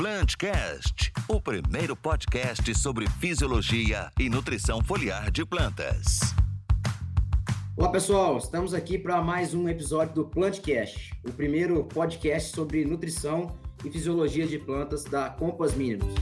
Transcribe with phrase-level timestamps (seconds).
[0.00, 6.20] Plantcast, o primeiro podcast sobre fisiologia e nutrição foliar de plantas.
[7.76, 13.54] Olá pessoal, estamos aqui para mais um episódio do Plantcast, o primeiro podcast sobre nutrição
[13.84, 16.14] e fisiologia de plantas da Compass Minerals.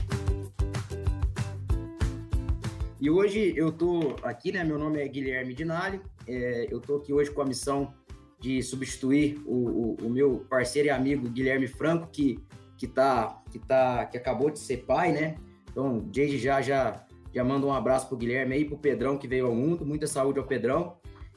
[2.99, 4.61] E hoje eu tô aqui, né?
[4.61, 7.93] Meu nome é Guilherme Dinali, é, eu tô aqui hoje com a missão
[8.39, 12.39] de substituir o, o, o, meu parceiro e amigo Guilherme Franco, que,
[12.79, 15.35] que, tá, que, tá, que acabou de ser pai, né?
[15.69, 19.47] Então, desde já, já, já mando um abraço pro Guilherme aí, pro Pedrão que veio
[19.47, 20.95] ao mundo, muita saúde ao Pedrão.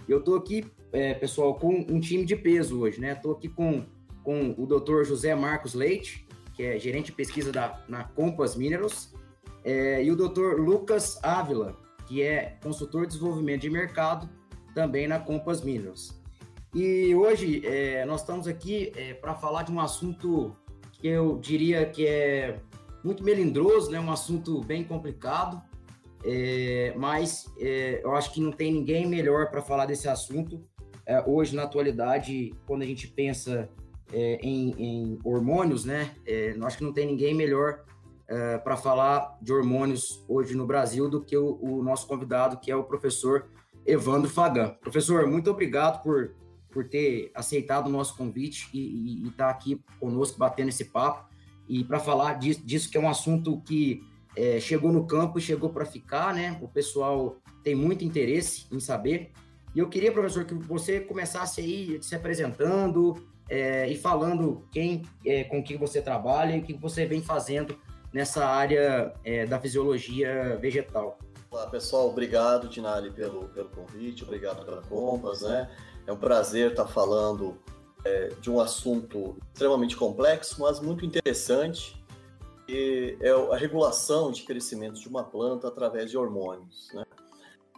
[0.08, 3.16] Eu tô aqui, é, pessoal, com um time de peso hoje, né?
[3.16, 3.84] Tô aqui com,
[4.22, 5.02] com o Dr.
[5.02, 6.24] José Marcos Leite,
[6.54, 9.12] que é gerente de pesquisa da, na Compass Minerals,
[9.64, 10.60] é, e o Dr.
[10.60, 14.30] Lucas Ávila, que é consultor de desenvolvimento de mercado
[14.76, 16.22] também na Compass Minerals.
[16.72, 20.56] E hoje é, nós estamos aqui é, para falar de um assunto
[21.02, 22.60] eu diria que é
[23.02, 23.98] muito melindroso, né?
[23.98, 25.60] um assunto bem complicado,
[26.24, 30.64] é, mas é, eu acho que não tem ninguém melhor para falar desse assunto
[31.04, 33.68] é, hoje na atualidade, quando a gente pensa
[34.12, 36.14] é, em, em, hormônios, né?
[36.26, 37.84] eu acho que não tem ninguém melhor
[38.64, 42.76] para falar de hormônios hoje no Brasil do que o, o nosso convidado, que é
[42.76, 43.48] o professor
[43.84, 44.76] Evandro Fagan.
[44.80, 46.34] Professor, muito obrigado por
[46.72, 51.30] por ter aceitado o nosso convite e estar tá aqui conosco batendo esse papo
[51.68, 54.04] e para falar disso, disso, que é um assunto que
[54.36, 56.58] é, chegou no campo e chegou para ficar, né?
[56.60, 59.30] O pessoal tem muito interesse em saber.
[59.74, 65.44] E eu queria, professor, que você começasse aí se apresentando é, e falando quem, é,
[65.44, 67.78] com quem você trabalha e o que você vem fazendo
[68.12, 71.18] nessa área é, da fisiologia vegetal.
[71.50, 72.08] Olá, pessoal.
[72.08, 74.24] Obrigado, Dinali, pelo, pelo convite.
[74.24, 75.70] Obrigado pela Compass, né?
[76.06, 77.58] É um prazer estar falando
[78.04, 82.02] é, de um assunto extremamente complexo, mas muito interessante,
[82.66, 86.90] que é a regulação de crescimento de uma planta através de hormônios.
[86.92, 87.04] Né?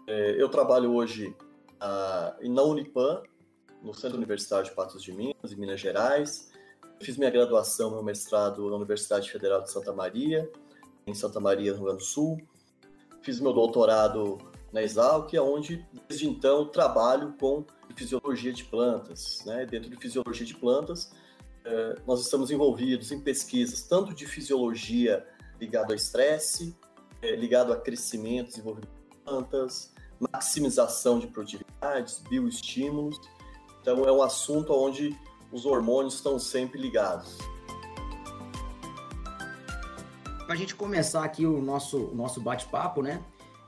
[0.07, 1.35] É, eu trabalho hoje
[1.81, 3.23] a, na Unipan,
[3.83, 6.51] no Centro Universitário de Patos de Minas, em Minas Gerais.
[7.01, 10.51] Fiz minha graduação, meu mestrado na Universidade Federal de Santa Maria,
[11.07, 12.41] em Santa Maria, no Rio Grande do Sul.
[13.21, 14.39] Fiz meu doutorado
[14.75, 17.65] na Exalc, onde desde então trabalho com
[17.95, 19.41] fisiologia de plantas.
[19.47, 19.65] Né?
[19.65, 21.13] Dentro de fisiologia de plantas,
[21.65, 25.25] eh, nós estamos envolvidos em pesquisas tanto de fisiologia
[25.61, 26.77] ligado ao estresse,
[27.23, 33.21] eh, ligado a crescimento, desenvolvimento de plantas, maximização de produtividades, bioestímulos.
[33.81, 35.17] Então é um assunto onde
[35.53, 37.39] os hormônios estão sempre ligados.
[40.45, 43.25] Para a gente começar aqui o nosso, nosso bate-papo, né?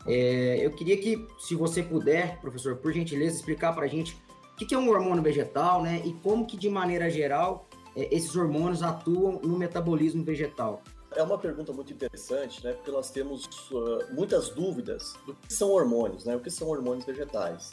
[0.07, 4.17] É, eu queria que, se você puder, professor, por gentileza, explicar para a gente
[4.53, 6.01] o que, é um hormônio vegetal, né?
[6.05, 10.83] E como que, de maneira geral, é, esses hormônios atuam no metabolismo vegetal.
[11.15, 12.73] É uma pergunta muito interessante, né?
[12.73, 16.37] Porque nós temos uh, muitas dúvidas do que são hormônios, né?
[16.37, 17.73] O que são hormônios vegetais?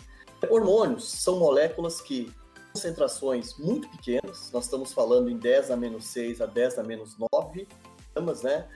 [0.50, 2.32] Hormônios são moléculas que
[2.74, 7.16] concentrações muito pequenas, nós estamos falando em 10 a menos 6 a 10 a menos
[7.32, 7.68] 9
[8.16, 8.68] gramas, né?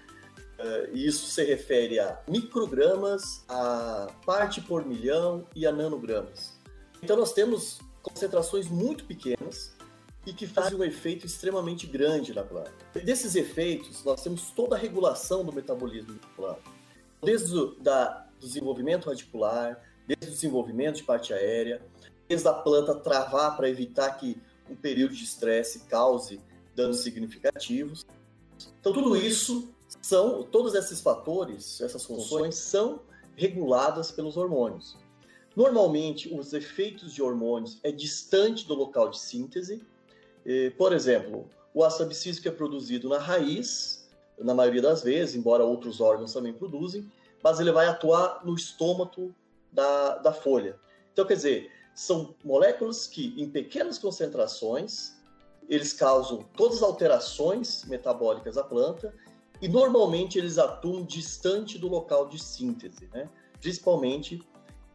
[0.59, 6.57] Uh, isso se refere a microgramas, a parte por milhão e a nanogramas.
[7.01, 9.75] Então nós temos concentrações muito pequenas
[10.25, 12.73] e que fazem um efeito extremamente grande na planta.
[13.03, 16.61] Desses efeitos, nós temos toda a regulação do metabolismo da planta.
[17.21, 21.81] Desde o da, desenvolvimento radicular, desde o desenvolvimento de parte aérea,
[22.27, 24.37] desde a planta travar para evitar que
[24.69, 26.41] um período de estresse cause
[26.75, 28.05] danos significativos.
[28.79, 33.01] Então, tudo isso são todos esses fatores, essas funções são
[33.35, 34.97] reguladas pelos hormônios.
[35.55, 39.81] Normalmente, os efeitos de hormônios é distante do local de síntese.
[40.77, 45.99] Por exemplo, o ácido abscísico é produzido na raiz, na maioria das vezes, embora outros
[45.99, 47.11] órgãos também produzem,
[47.43, 49.33] mas ele vai atuar no estômago
[49.71, 50.79] da, da folha.
[51.11, 55.15] Então, quer dizer, são moléculas que, em pequenas concentrações,
[55.67, 59.13] eles causam todas as alterações metabólicas à planta
[59.61, 63.29] e normalmente eles atuam distante do local de síntese, né?
[63.59, 64.41] principalmente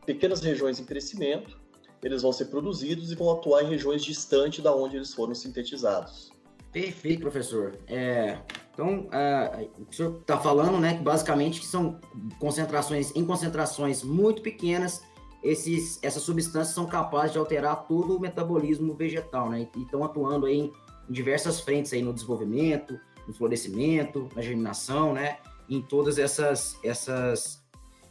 [0.07, 1.61] pequenas regiões em crescimento,
[2.03, 6.33] eles vão ser produzidos e vão atuar em regiões distantes da onde eles foram sintetizados.
[6.73, 7.79] Perfeito, professor.
[7.87, 8.39] É,
[8.73, 12.01] então, uh, o senhor está falando, né, que basicamente são
[12.39, 15.03] concentrações, em concentrações muito pequenas,
[15.43, 20.47] esses, essas substâncias são capazes de alterar todo o metabolismo vegetal, né, e estão atuando
[20.47, 20.73] aí em
[21.09, 25.39] diversas frentes aí no desenvolvimento, no florescimento, na germinação, né?
[25.69, 27.63] Em todas essas, essas,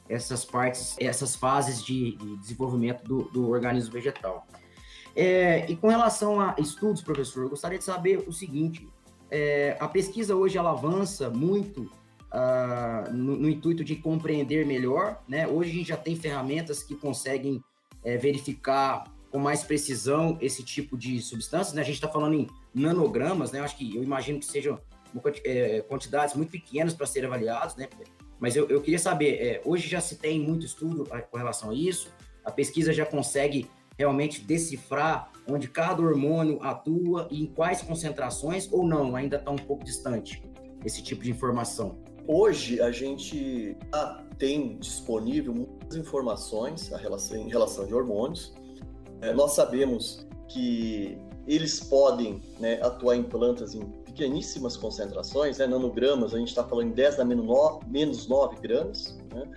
[0.08, 4.48] essas partes, essas fases de, de desenvolvimento do, do, organismo vegetal.
[5.16, 8.88] É, e com relação a estudos, professor, eu gostaria de saber o seguinte:
[9.30, 11.90] é, a pesquisa hoje ela avança muito
[12.32, 15.48] uh, no, no, intuito de compreender melhor, né?
[15.48, 17.64] Hoje a gente já tem ferramentas que conseguem
[18.04, 21.82] é, verificar com mais precisão esse tipo de substâncias, né?
[21.82, 23.60] A gente está falando em nanogramas, né?
[23.60, 24.80] Acho que eu imagino que sejam
[25.88, 27.88] quantidades muito pequenas para serem avaliados, né?
[28.40, 31.74] Mas eu, eu queria saber, é, hoje já se tem muito estudo com relação a
[31.76, 32.12] isso,
[32.44, 38.86] a pesquisa já consegue realmente decifrar onde cada hormônio atua e em quais concentrações ou
[38.86, 40.44] não, ainda está um pouco distante
[40.84, 42.00] esse tipo de informação?
[42.28, 43.78] Hoje a gente
[44.38, 46.92] tem disponível muitas informações
[47.32, 48.54] em relação de hormônios.
[49.22, 51.18] É, nós sabemos que
[51.48, 53.82] eles podem né, atuar em plantas em
[54.22, 59.18] pequeníssimas concentrações, né, nanogramas, a gente está falando em 10 a menos 9 gramas.
[59.34, 59.48] Né?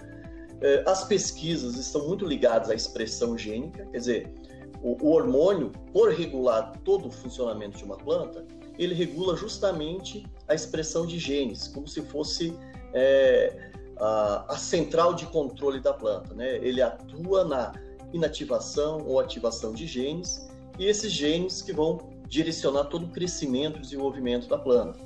[0.62, 4.34] É, as pesquisas estão muito ligadas à expressão gênica, quer dizer,
[4.82, 8.46] o, o hormônio, por regular todo o funcionamento de uma planta,
[8.78, 12.56] ele regula justamente a expressão de genes, como se fosse
[12.94, 16.32] é, a, a, central de controle da planta.
[16.32, 16.56] Né?
[16.56, 17.72] Ele atua na
[18.14, 23.80] inativação ou ativação de genes, e esses genes que vão direcionar todo o crescimento e
[23.80, 24.98] desenvolvimento da planta.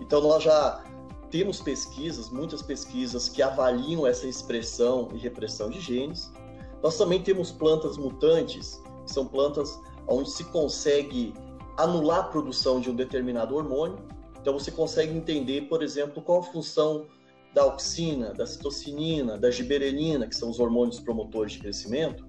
[0.00, 0.84] Então, nós já
[1.28, 6.32] temos pesquisas, muitas pesquisas que avaliam essa expressão e repressão de genes.
[6.80, 11.34] Nós também temos plantas mutantes que são plantas onde se consegue
[11.76, 13.98] anular a produção de um determinado hormônio.
[14.40, 17.06] Então você consegue entender, por exemplo, qual a função
[17.52, 22.24] da auxina, da citocinina, da giberelina, que são os hormônios promotores de crescimento,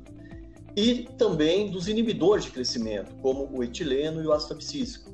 [0.75, 5.11] e também dos inibidores de crescimento, como o etileno e o ácido abscísico.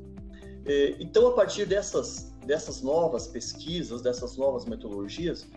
[0.65, 5.48] É, então, a partir dessas, dessas novas pesquisas, dessas novas metodologias,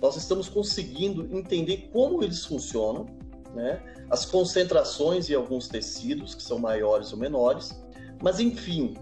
[0.00, 3.06] nós estamos conseguindo entender como eles funcionam
[3.54, 3.82] né?
[4.08, 7.78] as concentrações em alguns tecidos, que são maiores ou menores,
[8.22, 8.96] mas enfim,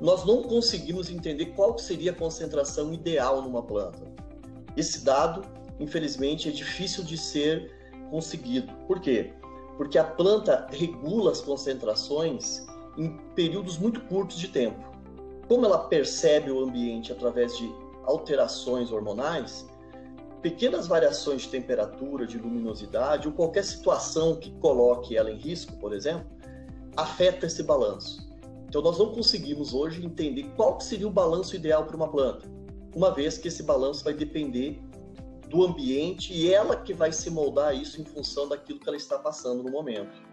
[0.00, 4.00] nós não conseguimos entender qual seria a concentração ideal numa planta.
[4.76, 5.42] Esse dado,
[5.80, 7.72] infelizmente, é difícil de ser
[8.10, 8.72] conseguido.
[8.86, 9.32] Por quê?
[9.78, 12.66] Porque a planta regula as concentrações
[12.98, 14.84] em períodos muito curtos de tempo.
[15.46, 17.72] Como ela percebe o ambiente através de
[18.04, 19.66] alterações hormonais,
[20.42, 25.94] pequenas variações de temperatura, de luminosidade, ou qualquer situação que coloque ela em risco, por
[25.94, 26.26] exemplo,
[26.96, 28.28] afeta esse balanço.
[28.68, 32.46] Então, nós não conseguimos hoje entender qual seria o balanço ideal para uma planta,
[32.94, 34.82] uma vez que esse balanço vai depender
[35.48, 39.18] do ambiente e ela que vai se moldar isso em função daquilo que ela está
[39.18, 40.28] passando no momento.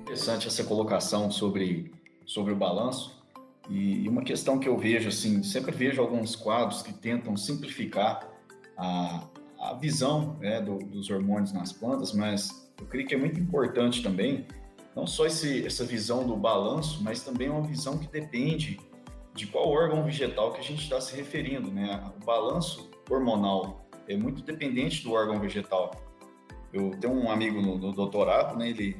[0.00, 1.92] Interessante essa colocação sobre,
[2.26, 3.22] sobre o balanço.
[3.70, 8.28] E, uma questão que eu vejo, assim, sempre vejo alguns quadros que tentam simplificar
[8.76, 9.26] a,
[9.58, 14.02] a visão né, do, dos hormônios nas plantas, mas eu creio que é muito importante
[14.02, 14.46] também,
[14.94, 18.78] não só esse, essa visão do balanço, mas também uma visão que depende
[19.34, 22.02] de qual órgão vegetal que a gente está se referindo, né?
[22.20, 25.90] O balanço hormonal é muito dependente do órgão vegetal.
[26.72, 28.70] Eu tenho um amigo no, no doutorado, né?
[28.70, 28.96] Ele,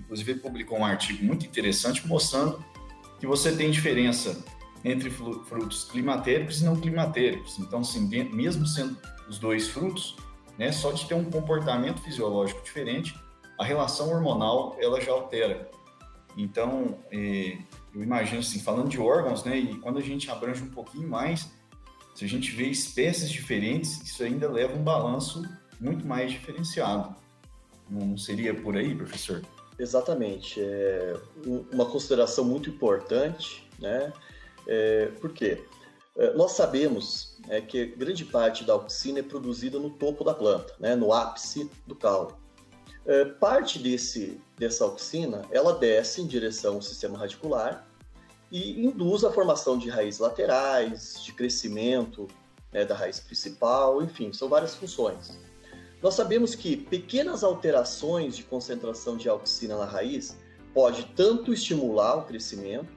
[0.00, 2.64] inclusive, publicou um artigo muito interessante mostrando
[3.18, 4.44] que você tem diferença
[4.84, 7.58] entre frutos climatéricos e não climatéricos.
[7.58, 8.96] Então, assim, mesmo sendo
[9.28, 10.16] os dois frutos,
[10.56, 13.18] né, só de ter um comportamento fisiológico diferente,
[13.58, 15.68] a relação hormonal ela já altera.
[16.36, 17.58] Então, é,
[17.96, 21.50] eu imagino assim, falando de órgãos, né, e quando a gente abrange um pouquinho mais,
[22.14, 25.42] se a gente vê espécies diferentes, isso ainda leva um balanço
[25.80, 27.16] muito mais diferenciado.
[27.88, 29.42] Não seria por aí, professor?
[29.78, 30.60] Exatamente.
[30.60, 31.14] É
[31.72, 34.12] uma consideração muito importante, né?
[34.66, 35.64] É, por quê?
[36.16, 40.74] É, nós sabemos é, que grande parte da auxina é produzida no topo da planta,
[40.80, 40.96] né?
[40.96, 42.34] no ápice do caule.
[43.06, 47.85] É, parte desse, dessa auxina, ela desce em direção ao sistema radicular
[48.50, 52.26] e induz a formação de raízes laterais, de crescimento
[52.72, 55.38] né, da raiz principal, enfim, são várias funções.
[56.02, 60.36] Nós sabemos que pequenas alterações de concentração de auxina na raiz
[60.74, 62.92] pode tanto estimular o crescimento,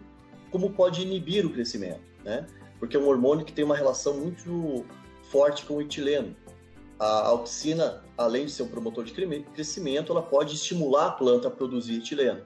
[0.51, 2.46] como pode inibir o crescimento, né?
[2.77, 4.86] Porque é um hormônio que tem uma relação muito
[5.32, 6.36] forte com o etileno.
[7.00, 11.51] A auxina, além de ser um promotor de crescimento, ela pode estimular a planta a
[11.51, 12.41] produzir etileno.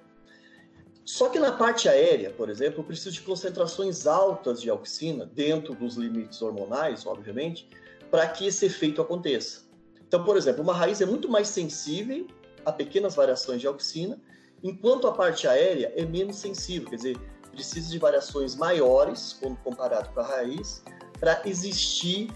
[1.05, 5.75] Só que na parte aérea, por exemplo, eu preciso de concentrações altas de auxina, dentro
[5.75, 7.69] dos limites hormonais, obviamente,
[8.09, 9.63] para que esse efeito aconteça.
[10.07, 12.27] Então, por exemplo, uma raiz é muito mais sensível
[12.65, 14.21] a pequenas variações de auxina,
[14.63, 17.17] enquanto a parte aérea é menos sensível, quer dizer,
[17.51, 20.83] precisa de variações maiores, quando comparado com a raiz,
[21.19, 22.31] para existir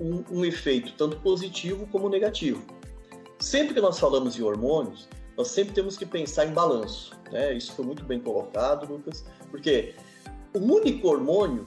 [0.00, 2.64] um, um efeito tanto positivo como negativo.
[3.38, 7.12] Sempre que nós falamos em hormônios, nós sempre temos que pensar em balanço.
[7.30, 7.54] Né?
[7.54, 9.94] Isso foi muito bem colocado, Lucas, porque
[10.54, 11.66] o único hormônio,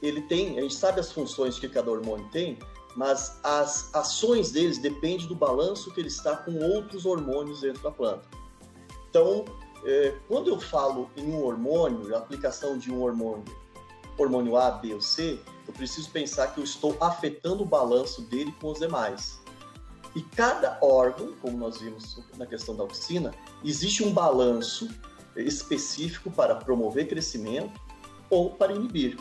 [0.00, 2.58] ele tem, a gente sabe as funções que cada hormônio tem,
[2.96, 7.90] mas as ações deles dependem do balanço que ele está com outros hormônios dentro da
[7.90, 8.28] planta.
[9.08, 9.44] Então,
[9.84, 13.44] é, quando eu falo em um hormônio, a aplicação de um hormônio,
[14.18, 18.54] hormônio A, B ou C, eu preciso pensar que eu estou afetando o balanço dele
[18.60, 19.41] com os demais.
[20.14, 23.32] E cada órgão, como nós vimos na questão da auxina,
[23.64, 24.88] existe um balanço
[25.36, 27.80] específico para promover crescimento
[28.28, 29.18] ou para inibir.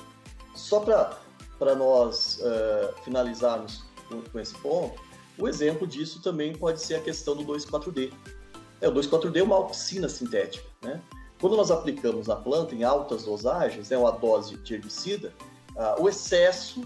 [0.53, 5.01] Só para nós uh, finalizarmos com, com, esse ponto,
[5.37, 8.11] o exemplo disso também pode ser a questão do 2,4-D.
[8.81, 10.65] É, o 2,4-D é uma auxina sintética.
[10.81, 11.01] Né?
[11.39, 15.33] Quando nós aplicamos na planta em altas dosagens, é né, uma dose de herbicida,
[15.75, 16.81] uh, o excesso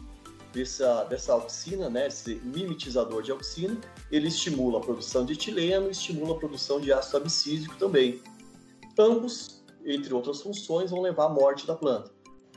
[0.55, 3.77] dessa, dessa auxina, né, esse mimetizador de auxina,
[4.09, 8.21] ele estimula a produção de etileno, estimula a produção de ácido abscísico também.
[8.97, 12.09] Ambos, entre outras funções, vão levar à morte da planta.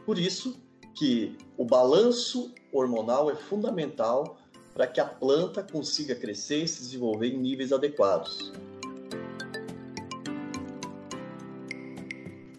[0.06, 0.56] Por isso
[0.94, 4.38] que o balanço hormonal é fundamental
[4.72, 8.52] para que a planta consiga crescer e se desenvolver em níveis adequados.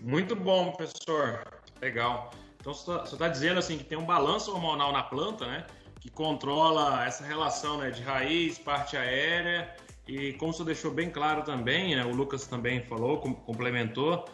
[0.01, 1.61] Muito bom, professor.
[1.81, 2.31] Legal.
[2.69, 5.65] Então você está dizendo assim que tem um balanço hormonal na planta, né?
[5.99, 9.75] Que controla essa relação né, de raiz, parte aérea
[10.09, 14.25] e como você deixou bem claro também, né, o Lucas também falou, complementou,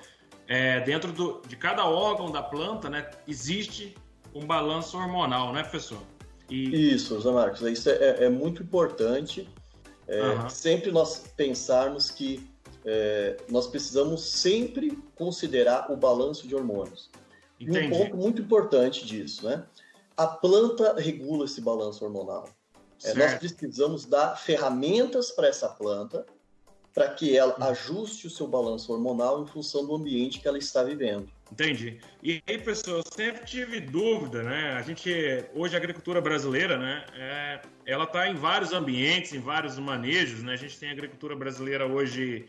[0.48, 3.94] é, dentro do, de cada órgão da planta, né, existe
[4.34, 6.02] um balanço hormonal, né, professor?
[6.50, 6.94] E...
[6.94, 9.50] Isso, José Marcos, isso é, é muito importante.
[10.08, 10.50] É, uhum.
[10.50, 12.50] Sempre nós pensarmos que
[12.86, 17.10] é, nós precisamos sempre considerar o balanço de hormônios.
[17.60, 17.80] Entendi.
[17.80, 19.66] E um ponto muito importante disso, né?
[20.18, 22.50] A planta regula esse balanço hormonal.
[23.04, 26.26] É, nós precisamos dar ferramentas para essa planta
[26.94, 30.82] para que ela ajuste o seu balanço hormonal em função do ambiente que ela está
[30.82, 31.30] vivendo.
[31.52, 32.00] Entendi.
[32.24, 34.72] E aí, pessoal, eu sempre tive dúvida, né?
[34.72, 35.12] A gente,
[35.54, 37.06] hoje, a agricultura brasileira, né?
[37.14, 40.54] É, ela está em vários ambientes, em vários manejos, né?
[40.54, 42.48] A gente tem a agricultura brasileira hoje,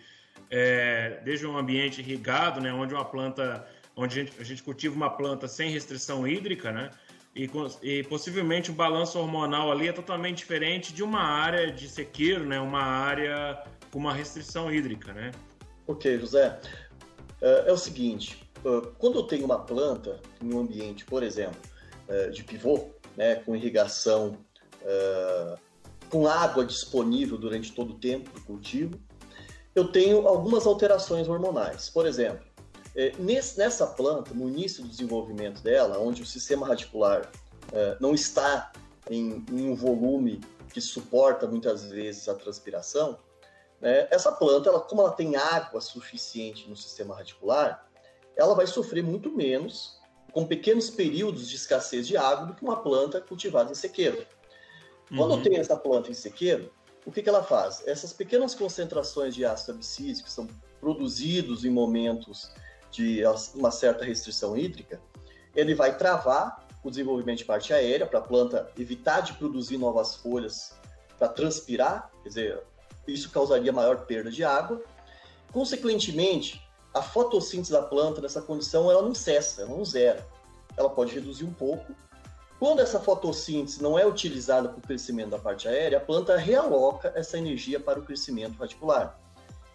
[0.49, 2.73] é, desde um ambiente irrigado, né?
[2.73, 6.91] Onde uma planta onde a gente, a gente cultiva uma planta sem restrição hídrica, né?
[7.35, 7.51] E,
[7.83, 12.61] e, possivelmente o balanço hormonal ali é totalmente diferente de uma área de sequeiro, né?
[12.61, 15.33] Uma área com uma restrição hídrica, né?
[15.87, 16.61] Ok, José.
[17.41, 18.47] É, é o seguinte,
[18.99, 21.61] quando eu tenho uma planta em um ambiente, por exemplo,
[22.33, 24.39] de pivô, né, com irrigação,
[26.09, 28.99] com água disponível durante todo o tempo do cultivo,
[29.75, 31.91] eu tenho algumas alterações hormonais.
[31.91, 32.46] Por exemplo,
[32.97, 37.31] é, nesse, nessa planta, no início do desenvolvimento dela, onde o sistema radicular
[37.73, 38.73] é, não está
[39.11, 40.41] em, em, um volume
[40.73, 43.19] que suporta muitas vezes a transpiração,
[43.81, 47.87] né, essa planta, ela, como ela tem água suficiente no sistema radicular,
[48.35, 50.01] ela vai sofrer muito menos
[50.33, 54.27] com pequenos períodos de escassez de água do que uma planta cultivada em sequeiro.
[55.09, 55.39] Quando uhum.
[55.39, 56.73] eu tenho essa planta em sequeiro,
[57.05, 57.87] o que, que ela faz?
[57.87, 60.47] Essas pequenas concentrações de ácido abscísico que são
[60.81, 62.51] produzidos em momentos
[62.97, 63.23] de
[63.55, 65.01] uma certa restrição hídrica,
[65.55, 70.15] ele vai travar o desenvolvimento de parte aérea para a planta evitar de produzir novas
[70.15, 70.75] folhas
[71.19, 72.63] para transpirar, quer dizer,
[73.07, 74.83] isso causaria maior perda de água.
[75.53, 80.27] Consequentemente, a fotossíntese da planta nessa condição ela não cessa, ela não zera.
[80.77, 81.95] Ela pode reduzir um pouco.
[82.59, 87.13] Quando essa fotossíntese não é utilizada para o crescimento da parte aérea, a planta realoca
[87.15, 89.19] essa energia para o crescimento radicular.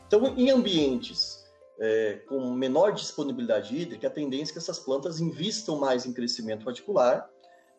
[0.08, 1.41] Então, em ambientes
[1.80, 6.66] é, com menor disponibilidade hídrica, a tendência é que essas plantas investam mais em crescimento
[6.66, 7.30] radicular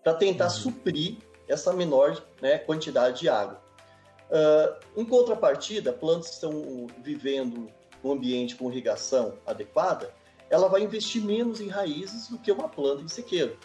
[0.03, 0.51] para tentar uhum.
[0.51, 1.19] suprir
[1.49, 3.63] essa menor né, quantidade de água.
[4.31, 7.69] Uh, em contrapartida, plantas que estão vivendo
[8.03, 10.13] um ambiente com irrigação adequada,
[10.49, 13.57] ela vai investir menos em raízes do que uma planta em sequeiro.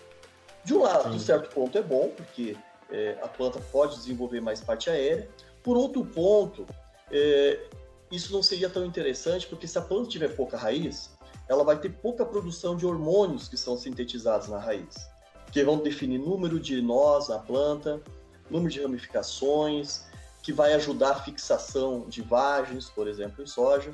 [0.63, 2.55] De um lado, de certo ponto, é bom, porque
[2.91, 5.29] é, a planta pode desenvolver mais parte aérea.
[5.63, 6.65] Por outro ponto,
[7.11, 7.67] é,
[8.11, 11.11] isso não seria tão interessante, porque se a planta tiver pouca raiz,
[11.47, 15.09] ela vai ter pouca produção de hormônios que são sintetizados na raiz,
[15.51, 18.01] que vão definir número de nós na planta,
[18.49, 20.05] número de ramificações,
[20.41, 23.93] que vai ajudar a fixação de vagens, por exemplo, em soja.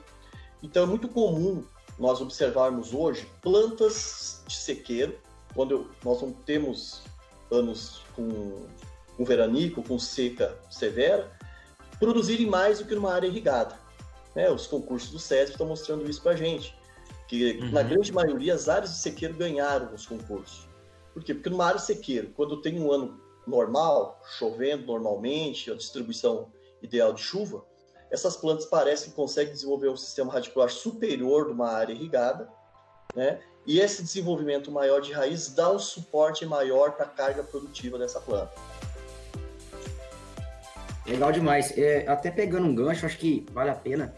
[0.61, 1.63] Então é muito comum
[1.97, 5.17] nós observarmos hoje plantas de sequeiro,
[5.53, 7.03] quando nós não temos
[7.51, 8.65] anos com,
[9.15, 11.31] com veranico, com seca severa,
[11.99, 13.82] produzirem mais do que numa área irrigada.
[14.35, 14.49] Né?
[14.49, 16.75] Os concursos do SESC estão mostrando isso para a gente.
[17.27, 17.71] Que uhum.
[17.71, 20.67] na grande maioria as áreas de sequeiro ganharam os concursos.
[21.13, 21.33] Por quê?
[21.33, 27.13] Porque numa área de sequeiro, quando tem um ano normal, chovendo normalmente, a distribuição ideal
[27.13, 27.63] de chuva,
[28.09, 32.49] essas plantas parecem que conseguem desenvolver um sistema radicular superior de uma área irrigada,
[33.15, 33.39] né?
[33.65, 38.19] E esse desenvolvimento maior de raiz dá um suporte maior para a carga produtiva dessa
[38.19, 38.51] planta.
[41.05, 41.77] Legal demais.
[41.77, 44.13] É, até pegando um gancho, acho que vale a pena.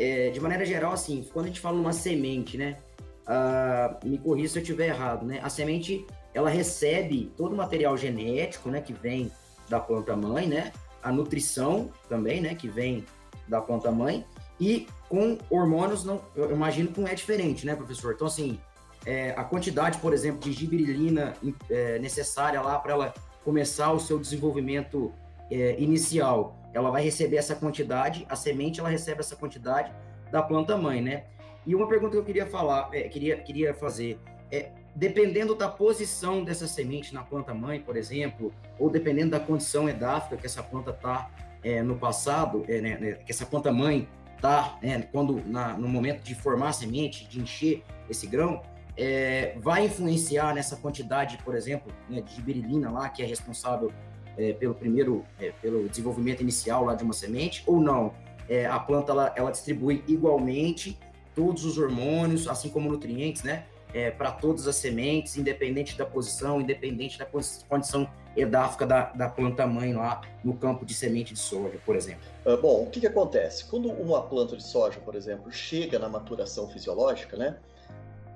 [0.00, 2.78] É, de maneira geral, assim, quando a gente fala numa semente, né?
[3.26, 5.40] Uh, me corrija se eu estiver errado, né?
[5.42, 8.80] A semente, ela recebe todo o material genético, né?
[8.80, 9.30] Que vem
[9.68, 10.72] da planta mãe, né?
[11.02, 12.54] A nutrição também, né?
[12.54, 13.04] Que vem
[13.46, 14.24] da planta mãe.
[14.58, 18.14] E com hormônios, não, eu imagino que não é diferente, né, professor?
[18.14, 18.58] Então, assim,
[19.04, 21.34] é, a quantidade, por exemplo, de giberilina
[21.68, 23.14] é, necessária lá para ela
[23.44, 25.12] começar o seu desenvolvimento
[25.50, 29.92] é, inicial, ela vai receber essa quantidade, a semente ela recebe essa quantidade
[30.30, 31.24] da planta mãe, né?
[31.66, 34.18] E uma pergunta que eu queria falar, é, queria, queria fazer,
[34.50, 39.88] é, dependendo da posição dessa semente na planta mãe, por exemplo, ou dependendo da condição
[39.88, 41.30] edáfica que essa planta está
[41.62, 45.88] é, no passado, é, né, né, que essa planta mãe está, né, quando na, no
[45.88, 48.62] momento de formar a semente, de encher esse grão,
[48.96, 53.92] é, vai influenciar nessa quantidade, por exemplo, né, de giberilina lá, que é responsável
[54.36, 58.12] é, pelo primeiro, é, pelo desenvolvimento inicial lá de uma semente, ou não?
[58.48, 60.98] É, a planta ela, ela, distribui igualmente
[61.34, 63.64] todos os hormônios, assim como nutrientes, né?
[63.92, 67.26] É, para todas as sementes, independente da posição, independente da
[67.68, 72.22] condição edáfica da, da planta mãe lá no campo de semente de soja, por exemplo.
[72.46, 73.64] Uh, bom, o que, que acontece?
[73.64, 77.56] Quando uma planta de soja, por exemplo, chega na maturação fisiológica, né?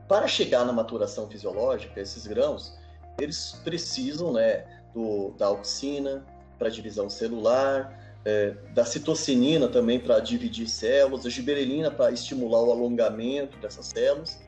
[0.09, 2.77] Para chegar na maturação fisiológica, esses grãos,
[3.19, 6.25] eles precisam, né, do, da auxina
[6.59, 12.71] para divisão celular, é, da citocinina também para dividir células, a giberelina para estimular o
[12.71, 14.41] alongamento dessas células.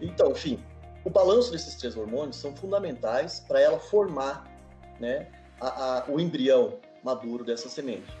[0.00, 0.62] Então, enfim,
[1.04, 4.44] o balanço desses três hormônios são fundamentais para ela formar
[5.00, 5.28] né,
[5.60, 8.12] a, a, o embrião maduro dessa semente.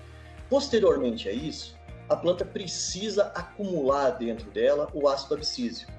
[0.48, 1.76] Posteriormente a isso,
[2.08, 5.90] a planta precisa acumular dentro dela o ácido abscísico.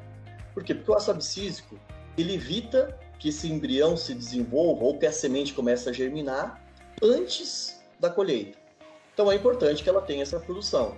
[0.54, 0.74] Por quê?
[0.74, 1.78] Porque o ácido abscísico
[2.18, 6.64] ele evita que esse embrião se desenvolva ou que a semente comece a germinar
[7.02, 8.58] antes da colheita.
[9.14, 10.96] Então é importante que ela tenha essa produção.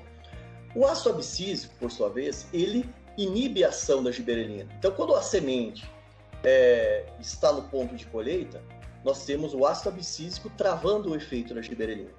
[0.75, 4.69] O ácido abscísico, por sua vez, ele inibe a ação da giberelina.
[4.77, 5.89] Então, quando a semente
[6.43, 8.61] é, está no ponto de colheita,
[9.03, 12.11] nós temos o ácido abscísico travando o efeito da giberelina.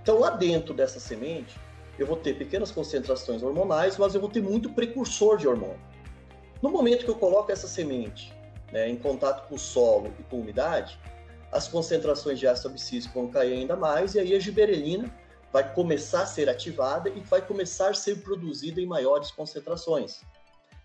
[0.00, 1.60] Então, lá dentro dessa semente,
[1.98, 5.80] eu vou ter pequenas concentrações hormonais, mas eu vou ter muito precursor de hormônio.
[6.62, 8.32] No momento que eu coloco essa semente
[8.72, 10.98] né, em contato com o solo e com umidade,
[11.52, 15.14] as concentrações de ácido abscísico vão cair ainda mais e aí a giberelina
[15.52, 20.22] vai começar a ser ativada e vai começar a ser produzida em maiores concentrações.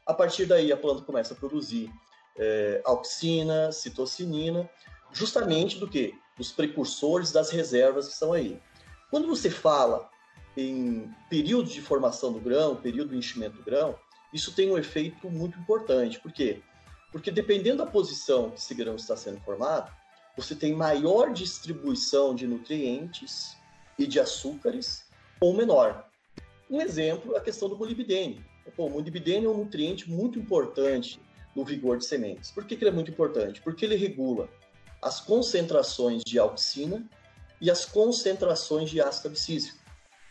[0.06, 1.90] A partir daí, a planta começa a produzir
[2.38, 4.70] é, auxina, citocinina,
[5.14, 6.14] justamente do que?
[6.38, 8.60] Dos precursores das reservas que estão aí.
[9.10, 10.10] Quando você fala
[10.56, 13.98] em período de formação do grão, período de enchimento do grão,
[14.34, 16.20] isso tem um efeito muito importante.
[16.20, 16.62] Por quê?
[17.12, 19.92] Porque dependendo da posição que esse grão está sendo formado,
[20.36, 23.56] você tem maior distribuição de nutrientes
[23.98, 25.06] e de açúcares
[25.40, 26.08] ou menor.
[26.70, 28.44] Um exemplo é a questão do molibdênio.
[28.78, 31.20] o molibdênio é um nutriente muito importante
[31.56, 32.52] no vigor de sementes.
[32.52, 33.62] Por que, que ele é muito importante?
[33.62, 34.48] Porque ele regula
[35.02, 37.04] as concentrações de auxina
[37.60, 39.80] e as concentrações de ácido abscísico.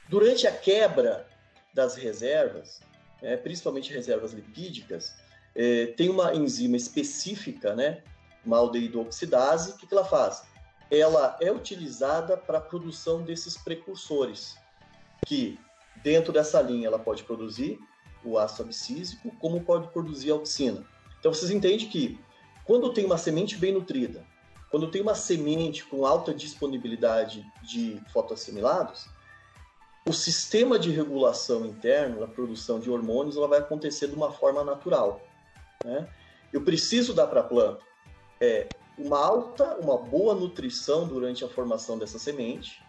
[0.09, 1.27] Durante a quebra
[1.75, 2.81] das reservas,
[3.21, 5.15] é, principalmente reservas lipídicas,
[5.57, 8.03] é, tem uma enzima específica, né,
[8.45, 10.45] uma aldeído-oxidase, o que, que ela faz?
[10.91, 14.57] Ela é utilizada para a produção desses precursores,
[15.27, 15.59] que
[16.05, 17.81] dentro dessa linha ela pode produzir
[18.23, 20.85] o ácido abscísico, como pode produzir a auxina.
[21.19, 22.21] Então vocês entendem que
[22.65, 24.25] quando tem uma semente bem nutrida,
[24.71, 29.09] quando tem uma semente com alta disponibilidade de fotoassimilados,
[30.07, 34.63] o sistema de regulação interno da produção de hormônios ela vai acontecer de uma forma
[34.63, 35.21] natural.
[35.85, 36.09] Né?
[36.53, 37.85] Eu preciso dar para a planta
[38.41, 42.83] é, uma alta, uma boa nutrição durante a formação dessa semente.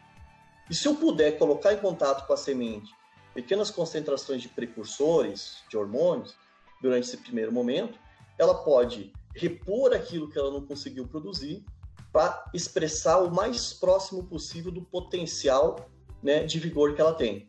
[0.70, 2.94] E se eu puder colocar em contato com a semente
[3.34, 6.36] pequenas concentrações de precursores, de hormônios,
[6.82, 8.00] durante esse primeiro momento,
[8.38, 11.64] ela pode repor aquilo que ela não conseguiu produzir
[12.12, 15.90] para expressar o mais próximo possível do potencial
[16.22, 17.48] né, de vigor que ela tem.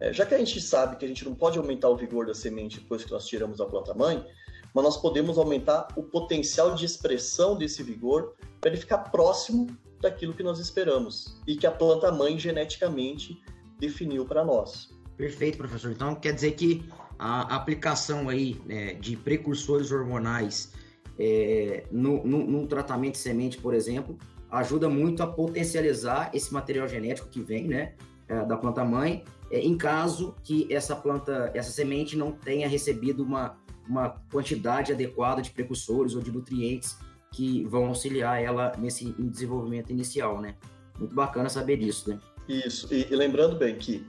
[0.00, 2.34] É, já que a gente sabe que a gente não pode aumentar o vigor da
[2.34, 4.24] semente depois que nós tiramos a planta mãe,
[4.74, 9.66] mas nós podemos aumentar o potencial de expressão desse vigor para ele ficar próximo
[10.00, 13.40] daquilo que nós esperamos e que a planta mãe geneticamente
[13.78, 14.90] definiu para nós.
[15.16, 15.90] Perfeito, professor.
[15.90, 20.72] Então quer dizer que a aplicação aí né, de precursores hormonais
[21.18, 24.16] é, no, tratamento de semente, por exemplo,
[24.50, 27.94] ajuda muito a potencializar esse material genético que vem, né?
[28.28, 33.22] é, da planta mãe, é, em caso que essa planta, essa semente não tenha recebido
[33.24, 36.96] uma, uma quantidade adequada de precursores ou de nutrientes
[37.32, 40.54] que vão auxiliar ela nesse desenvolvimento inicial, né?
[40.98, 42.20] Muito bacana saber disso, né?
[42.48, 44.06] Isso, e, e lembrando bem que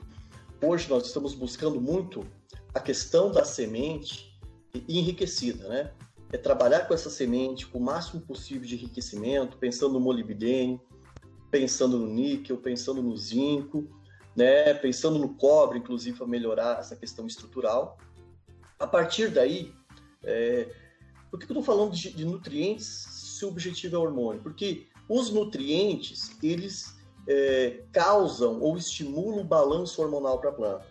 [0.61, 2.25] hoje nós estamos buscando muito
[2.73, 4.29] a questão da semente
[4.87, 5.91] enriquecida, né?
[6.31, 10.79] É trabalhar com essa semente com o máximo possível de enriquecimento, pensando no molibdênio,
[11.49, 13.89] pensando no níquel, pensando no zinco,
[14.35, 14.73] né?
[14.75, 17.97] Pensando no cobre, inclusive, para melhorar essa questão estrutural.
[18.79, 19.73] A partir daí,
[20.23, 20.73] é...
[21.29, 24.41] por que eu estou falando de, de nutrientes se o objetivo é hormônio?
[24.41, 30.85] Porque os nutrientes, eles é, causam ou estimulam o balanço hormonal para a planta.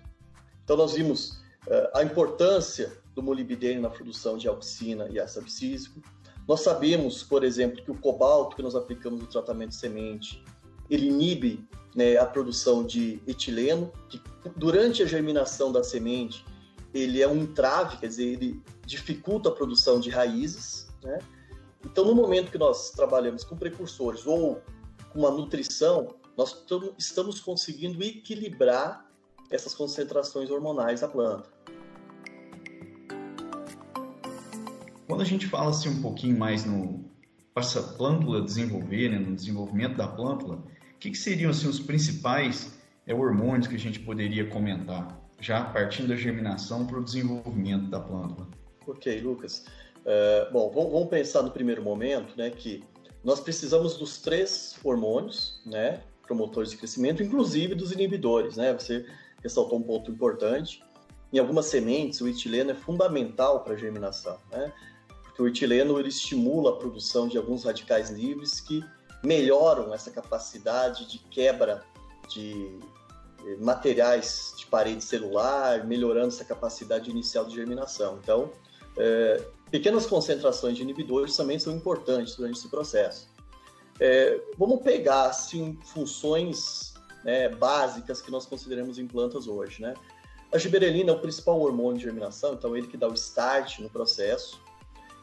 [0.65, 6.01] Então, nós vimos é, a importância do molibdênio na produção de auxina e ácido abscísico.
[6.47, 10.43] Nós sabemos, por exemplo, que o cobalto que nós aplicamos no tratamento de semente,
[10.89, 14.21] ele inibe né, a produção de etileno, que
[14.57, 16.45] durante a germinação da semente,
[16.93, 21.19] ele é um entrave, quer dizer, ele dificulta a produção de raízes, né?
[21.85, 24.61] Então, no momento que nós trabalhamos com precursores ou
[25.13, 26.65] com uma nutrição, nós
[26.99, 29.07] estamos conseguindo equilibrar
[29.51, 31.49] essas concentrações hormonais da planta.
[35.07, 37.09] Quando a gente fala assim um pouquinho mais no
[37.57, 40.57] essa plântula desenvolver, né, no desenvolvimento da plântula,
[40.95, 45.65] o que, que seriam assim, os principais é, hormônios que a gente poderia comentar, já
[45.65, 48.47] partindo da germinação para o desenvolvimento da plântula?
[48.87, 49.65] Ok, Lucas.
[49.99, 52.83] Uh, bom, vamos pensar no primeiro momento, né, que
[53.23, 58.73] nós precisamos dos três hormônios, né, promotores de crescimento, inclusive dos inibidores, né?
[58.75, 59.07] Você
[59.43, 60.85] ressaltou um ponto importante.
[61.33, 64.73] Em algumas sementes, o etileno é fundamental para a germinação, né?
[65.25, 68.85] Porque o etileno ele estimula a produção de alguns radicais livres que
[69.25, 71.83] melhoram essa capacidade de quebra
[72.29, 72.79] de
[73.61, 78.19] materiais de parede celular, melhorando essa capacidade inicial de germinação.
[78.23, 78.51] Então,
[78.97, 83.29] é, pequenas concentrações de inibidores também são importantes durante esse processo.
[84.01, 89.83] É, vamos pegar assim, funções né, básicas que nós consideramos em plantas hoje.
[89.83, 89.95] Né?
[90.53, 93.91] A giberelina é o principal hormônio de germinação, então ele que dá o start no
[93.91, 94.61] processo.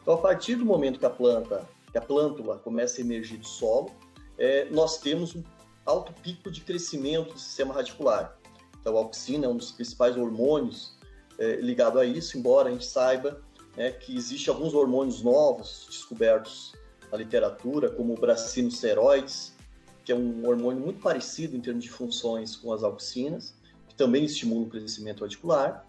[0.02, 3.46] Então, a partir do momento que a planta, que a plântula começa a emergir do
[3.46, 3.90] solo,
[4.38, 5.42] é, nós temos um
[5.86, 8.36] alto pico de crescimento do sistema radicular.
[8.80, 10.96] Então, a auxina é um dos principais hormônios
[11.38, 13.40] é, ligado a isso, embora a gente saiba
[13.76, 16.74] né, que existem alguns hormônios novos descobertos
[17.10, 19.54] na literatura, como o bracinosteroides,
[20.04, 23.54] que é um hormônio muito parecido em termos de funções com as auxinas,
[23.88, 25.86] que também estimula o crescimento radicular.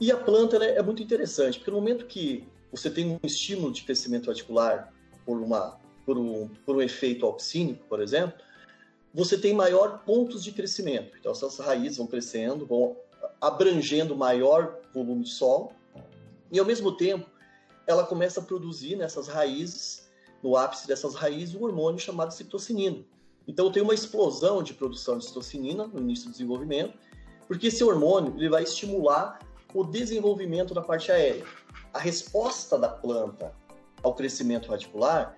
[0.00, 3.82] E a planta é muito interessante, porque no momento que você tem um estímulo de
[3.82, 4.92] crescimento radicular
[5.24, 8.38] por, uma, por, um, por um efeito auxínico, por exemplo,
[9.16, 11.16] você tem maior pontos de crescimento.
[11.18, 12.94] Então, essas raízes vão crescendo, vão
[13.40, 15.72] abrangendo maior volume de solo,
[16.52, 17.26] e ao mesmo tempo,
[17.86, 20.06] ela começa a produzir nessas raízes
[20.42, 23.02] no ápice dessas raízes um hormônio chamado citocinina.
[23.48, 26.98] Então tem uma explosão de produção de citocinina no início do desenvolvimento,
[27.48, 29.38] porque esse hormônio ele vai estimular
[29.72, 31.44] o desenvolvimento da parte aérea.
[31.92, 33.54] A resposta da planta
[34.02, 35.36] ao crescimento radicular,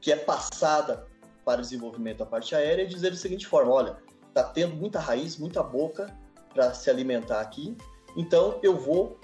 [0.00, 1.08] que é passada
[1.46, 3.96] para o desenvolvimento da parte aérea, é dizer da seguinte forma: olha,
[4.28, 6.12] está tendo muita raiz, muita boca
[6.52, 7.76] para se alimentar aqui,
[8.16, 9.18] então eu vou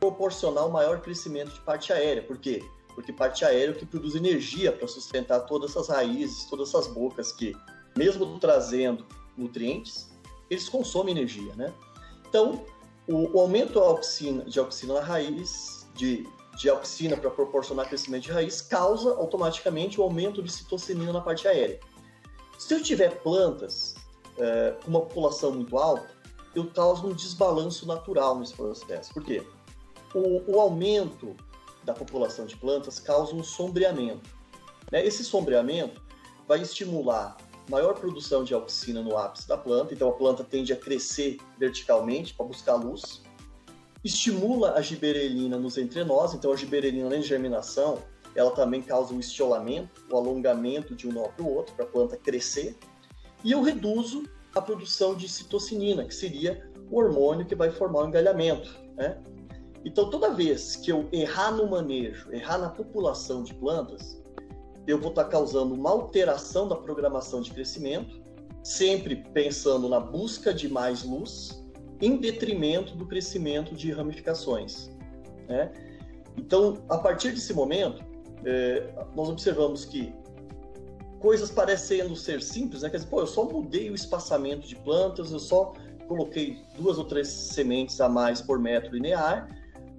[0.00, 2.62] proporcionar um maior crescimento de parte aérea, porque
[2.94, 7.30] porque parte aérea é que produz energia para sustentar todas essas raízes, todas essas bocas
[7.30, 7.56] que,
[7.96, 9.06] mesmo trazendo
[9.36, 10.10] nutrientes,
[10.50, 11.72] eles consomem energia, né?
[12.28, 12.64] Então,
[13.08, 18.24] o, o aumento de auxina, de auxina na raiz, de, de auxina para proporcionar crescimento
[18.24, 21.80] de raiz, causa automaticamente o aumento de citocinina na parte aérea.
[22.58, 23.94] Se eu tiver plantas
[24.38, 26.10] é, com uma população muito alta,
[26.54, 29.14] eu causo um desbalanço natural nesse processo.
[29.14, 29.46] Por quê?
[30.14, 31.36] O, o aumento
[31.84, 34.28] da população de plantas causa um sombreamento.
[34.90, 35.04] Né?
[35.04, 36.02] Esse sombreamento
[36.46, 37.36] vai estimular
[37.70, 42.34] maior produção de auxina no ápice da planta, então a planta tende a crescer verticalmente
[42.34, 43.22] para buscar luz.
[44.02, 47.98] Estimula a giberelina nos entrenós, então a giberelina, além de germinação,
[48.34, 51.88] ela também causa um estiolamento, o alongamento de um nó para o outro, para a
[51.88, 52.76] planta crescer.
[53.44, 58.08] E eu reduzo a produção de citocinina, que seria o hormônio que vai formar o
[58.08, 58.74] engalhamento.
[58.96, 59.18] Né?
[59.84, 64.20] Então, toda vez que eu errar no manejo, errar na população de plantas,
[64.86, 68.20] eu vou estar causando uma alteração da programação de crescimento,
[68.62, 71.59] sempre pensando na busca de mais luz,
[72.00, 74.90] em detrimento do crescimento de ramificações.
[75.48, 75.70] Né?
[76.36, 78.02] Então, a partir desse momento,
[78.44, 80.14] é, nós observamos que
[81.20, 82.88] coisas parecendo ser simples, né?
[82.88, 85.74] Quer dizer, pô, eu só mudei o espaçamento de plantas, eu só
[86.08, 89.48] coloquei duas ou três sementes a mais por metro linear,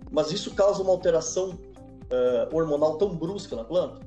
[0.10, 4.02] mas isso causa uma alteração uh, hormonal tão brusca na planta?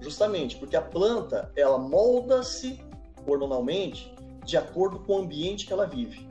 [0.00, 2.80] Justamente porque a planta, ela molda-se
[3.26, 4.12] hormonalmente
[4.44, 6.26] de acordo com o ambiente que ela vive.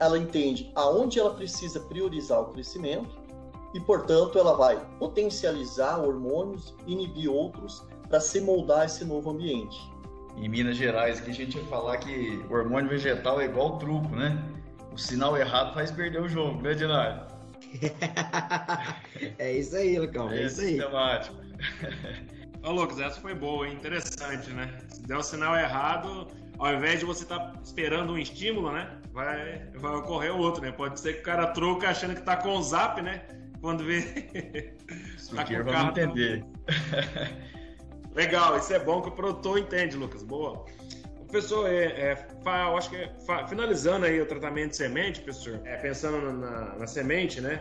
[0.00, 3.22] Ela entende aonde ela precisa priorizar o crescimento
[3.74, 9.76] e, portanto, ela vai potencializar hormônios, inibir outros para se moldar esse novo ambiente.
[10.36, 14.42] Em Minas Gerais, que a gente ia falar que hormônio vegetal é igual truco, né?
[14.92, 17.22] O sinal errado faz perder o jogo, né, Dinário?
[19.38, 20.74] é isso aí, Lucão, é, é isso aí.
[20.74, 21.36] Sistemático.
[22.62, 23.74] Ô, Lucas, essa foi boa, hein?
[23.74, 24.78] interessante, né?
[24.88, 26.26] Se der o sinal errado,
[26.58, 28.98] ao invés de você estar tá esperando um estímulo, né?
[29.12, 30.72] Vai, vai ocorrer outro, né?
[30.72, 33.22] Pode ser que o cara troca achando que tá com o zap, né?
[33.60, 34.02] Quando vê.
[35.34, 35.90] tá com o carro.
[35.90, 36.44] entender.
[38.14, 40.22] Legal, isso é bom que o produtor entende, Lucas.
[40.22, 40.64] Boa.
[41.26, 43.12] Professor, é, é, eu acho que é,
[43.48, 47.60] finalizando aí o tratamento de semente, professor, é, pensando na, na, semente, né?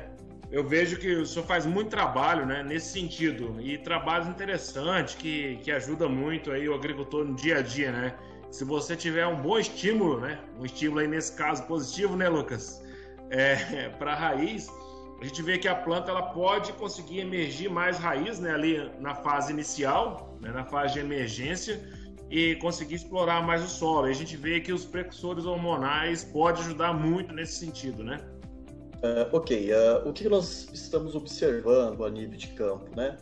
[0.51, 5.57] Eu vejo que o senhor faz muito trabalho, né, nesse sentido e trabalhos interessantes que,
[5.63, 8.15] que ajuda muito aí o agricultor no dia a dia, né?
[8.53, 12.83] Se você tiver um bom estímulo, né, um estímulo aí nesse caso positivo, né, Lucas,
[13.31, 14.67] é, para a raiz,
[15.19, 19.15] a gente vê que a planta ela pode conseguir emergir mais raiz né, ali na
[19.15, 21.81] fase inicial, né, na fase de emergência,
[22.29, 24.07] e conseguir explorar mais o solo.
[24.07, 28.19] E a gente vê que os precursores hormonais podem ajudar muito nesse sentido, né?
[28.97, 33.17] Uh, ok, uh, o que nós estamos observando a nível de campo, né?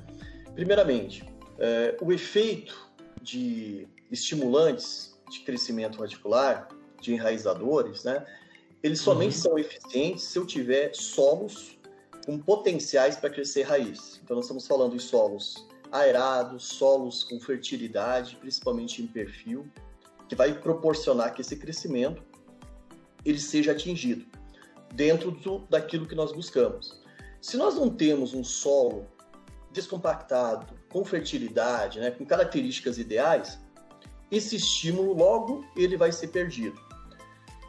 [0.55, 2.91] Primeiramente, uh, o efeito
[3.21, 6.67] de estimulantes de crescimento radicular,
[6.99, 8.25] de enraizadores, né?
[8.83, 9.41] Eles somente uhum.
[9.41, 11.79] são eficientes se eu tiver solos
[12.25, 14.19] com potenciais para crescer raiz.
[14.23, 19.67] Então, nós estamos falando de solos aerados, solos com fertilidade, principalmente em perfil,
[20.27, 22.23] que vai proporcionar que esse crescimento
[23.25, 24.25] ele seja atingido
[24.93, 26.99] dentro do, daquilo que nós buscamos.
[27.41, 29.07] Se nós não temos um solo
[29.71, 33.59] descompactado, com fertilidade, né, com características ideais,
[34.31, 36.79] esse estímulo logo ele vai ser perdido.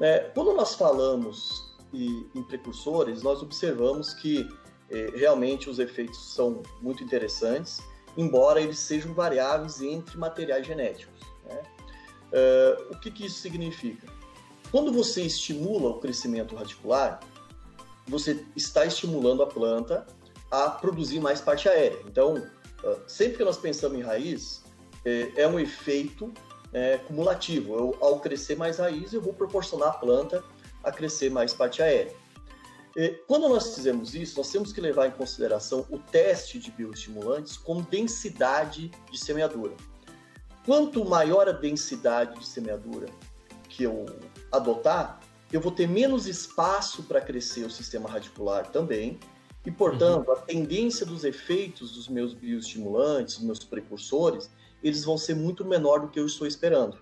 [0.00, 4.48] É, quando nós falamos e em precursores, nós observamos que
[4.92, 7.80] eh, realmente os efeitos são muito interessantes,
[8.16, 11.20] embora eles sejam variáveis entre materiais genéticos.
[11.44, 11.62] Né?
[12.32, 14.06] Uh, o que, que isso significa?
[14.70, 17.20] Quando você estimula o crescimento radicular,
[18.06, 20.06] você está estimulando a planta
[20.50, 22.00] a produzir mais parte aérea.
[22.06, 24.62] Então, uh, sempre que nós pensamos em raiz,
[25.04, 26.32] é, é um efeito
[26.72, 27.74] é, cumulativo.
[27.74, 30.42] Eu, ao crescer mais raiz, eu vou proporcionar à planta
[30.82, 32.14] a crescer mais parte aérea.
[33.26, 37.80] Quando nós fizemos isso, nós temos que levar em consideração o teste de bioestimulantes com
[37.80, 39.72] densidade de semeadura.
[40.66, 43.06] Quanto maior a densidade de semeadura
[43.68, 44.04] que eu
[44.50, 49.18] adotar, eu vou ter menos espaço para crescer o sistema radicular também,
[49.64, 50.34] e, portanto, uhum.
[50.34, 54.50] a tendência dos efeitos dos meus bioestimulantes, dos meus precursores,
[54.82, 56.98] eles vão ser muito menor do que eu estou esperando.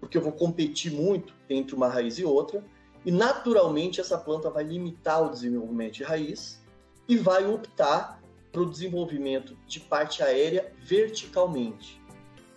[0.00, 2.64] Porque eu vou competir muito entre uma raiz e outra,
[3.04, 6.60] e naturalmente essa planta vai limitar o desenvolvimento de raiz
[7.08, 12.00] e vai optar para o desenvolvimento de parte aérea verticalmente.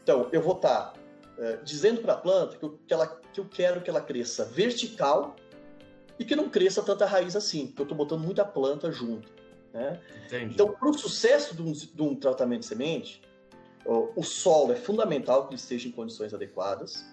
[0.04, 0.94] Então, eu vou estar tá,
[1.38, 4.46] uh, dizendo para a planta que eu, que, ela, que eu quero que ela cresça
[4.46, 5.36] vertical
[6.20, 9.34] e que não cresça tanta raiz assim, porque eu estou botando muita planta junto.
[9.74, 10.00] Né?
[10.44, 13.22] Então, para o sucesso de um, de um, tratamento de semente,
[13.86, 17.06] o, solo é fundamental que ele esteja em condições adequadas.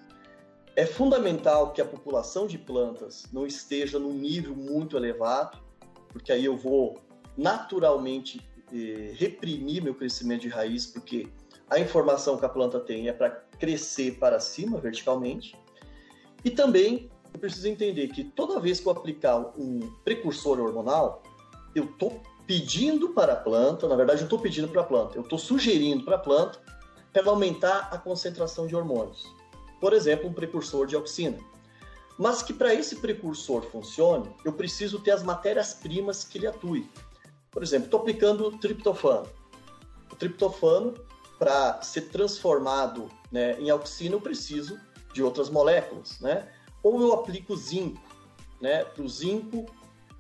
[0.74, 5.58] É fundamental que a população de plantas não esteja num nível muito elevado,
[6.08, 6.98] porque aí eu vou
[7.37, 8.40] naturalmente
[8.72, 11.28] eh, reprimir meu crescimento de raiz, porque
[11.68, 15.54] a informação que a planta tem é para crescer para cima verticalmente.
[16.42, 21.22] E também eu preciso entender que toda vez que eu aplicar um precursor hormonal,
[21.74, 25.22] eu estou pedindo para a planta, na verdade, eu estou pedindo para a planta, eu
[25.22, 26.60] estou sugerindo para a planta
[27.12, 29.26] para aumentar a concentração de hormônios
[29.82, 31.36] por exemplo, um precursor de auxina.
[32.16, 36.88] Mas que para esse precursor funcione, eu preciso ter as matérias-primas que ele atue.
[37.50, 39.26] Por exemplo, estou aplicando triptofano.
[40.08, 40.94] O triptofano,
[41.36, 44.78] para ser transformado né, em auxina, eu preciso
[45.12, 46.48] de outras moléculas, né?
[46.80, 48.00] Ou eu aplico zinco,
[48.60, 48.84] né?
[48.84, 49.66] Para o zinco,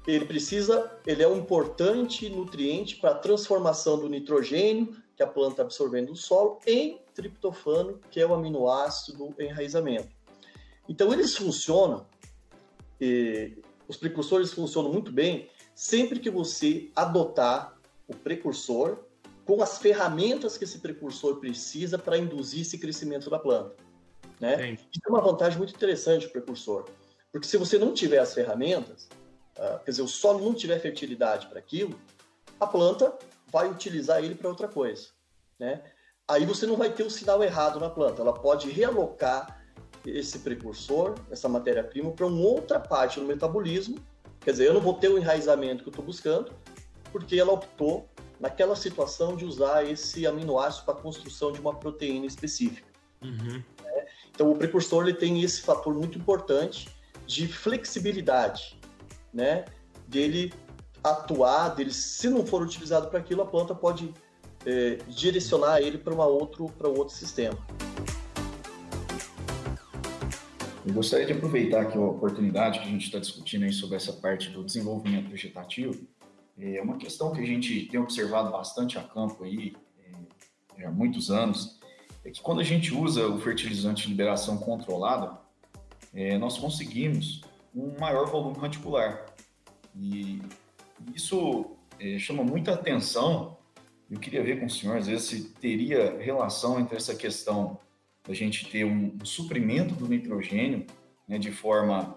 [0.06, 5.52] ele precisa, ele é um importante nutriente para a transformação do nitrogênio que a planta
[5.52, 10.08] está absorvendo do solo em triptofano, que é o aminoácido do enraizamento.
[10.88, 12.06] Então, eles funcionam,
[13.86, 18.98] os precursores funcionam muito bem sempre que você adotar o precursor
[19.44, 23.76] com as ferramentas que esse precursor precisa para induzir esse crescimento da planta.
[24.40, 24.72] Né?
[24.72, 26.86] Isso é uma vantagem muito interessante do precursor,
[27.30, 29.08] porque se você não tiver as ferramentas,
[29.54, 31.98] quer dizer, o solo não tiver fertilidade para aquilo,
[32.58, 33.16] a planta
[33.50, 35.08] vai utilizar ele para outra coisa.
[35.58, 35.82] Né?
[36.26, 39.62] Aí você não vai ter o sinal errado na planta, ela pode realocar
[40.06, 43.98] esse precursor, essa matéria-prima, para uma outra parte do metabolismo.
[44.40, 46.52] Quer dizer, eu não vou ter o enraizamento que eu estou buscando,
[47.12, 48.08] porque ela optou
[48.40, 52.88] naquela situação de usar esse aminoácido para a construção de uma proteína específica.
[53.22, 53.62] Uhum.
[53.84, 54.06] Né?
[54.30, 56.88] Então, o precursor ele tem esse fator muito importante
[57.24, 58.76] de flexibilidade,
[59.32, 59.64] né?
[60.06, 60.52] Dele
[61.02, 64.12] atuar, dele, se não for utilizado para aquilo, a planta pode
[64.64, 67.58] é, direcionar ele para para outro sistema.
[70.84, 74.12] Eu gostaria de aproveitar aqui a oportunidade que a gente está discutindo aí sobre essa
[74.12, 76.06] parte do desenvolvimento vegetativo.
[76.58, 79.74] É uma questão que a gente tem observado bastante a campo aí
[80.76, 81.78] é, há muitos anos,
[82.24, 85.38] é que quando a gente usa o fertilizante de liberação controlada,
[86.14, 87.42] é, nós conseguimos
[87.74, 89.26] um maior volume radicular.
[89.96, 90.40] E
[91.14, 93.56] isso é, chama muita atenção.
[94.10, 97.78] Eu queria ver com o senhor, às vezes, se teria relação entre essa questão
[98.28, 100.86] a gente ter um, um suprimento do nitrogênio
[101.26, 102.16] né, de forma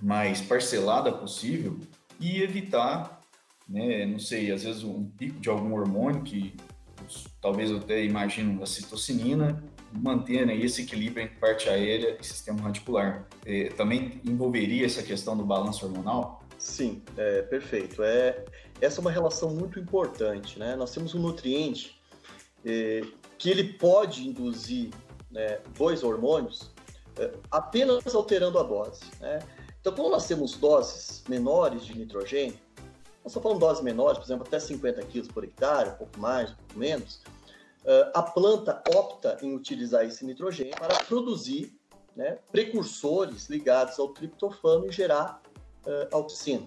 [0.00, 1.78] mais parcelada possível
[2.20, 3.20] e evitar,
[3.68, 6.54] né, não sei, às vezes um pico de algum hormônio que
[7.40, 9.62] talvez eu até imagino a citocinina,
[9.94, 13.26] mantendo aí esse equilíbrio entre parte aérea e sistema radicular.
[13.44, 16.42] É, também envolveria essa questão do balanço hormonal?
[16.58, 18.02] Sim, é, perfeito.
[18.02, 18.44] É,
[18.80, 20.58] essa é uma relação muito importante.
[20.58, 20.74] Né?
[20.76, 22.00] Nós temos um nutriente
[22.64, 23.02] é,
[23.38, 24.90] que ele pode induzir
[25.30, 26.72] né, dois hormônios
[27.18, 29.02] é, apenas alterando a dose.
[29.20, 29.40] Né?
[29.80, 32.58] Então, quando nós temos doses menores de nitrogênio,
[33.22, 36.50] nós estamos falando doses menores, por exemplo, até 50 kg por hectare, um pouco mais,
[36.50, 37.20] um pouco menos,
[38.14, 41.76] a planta opta em utilizar esse nitrogênio para produzir
[42.16, 45.42] né, precursores ligados ao triptofano e gerar
[45.86, 46.66] uh, auxina.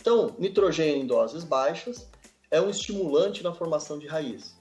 [0.00, 2.08] Então, nitrogênio em doses baixas
[2.50, 4.58] é um estimulante na formação de raiz.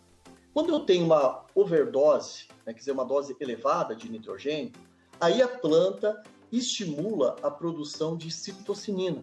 [0.53, 4.71] Quando eu tenho uma overdose né, quer dizer, uma dose elevada de nitrogênio,
[5.19, 9.21] aí a planta estimula a produção de citocinina.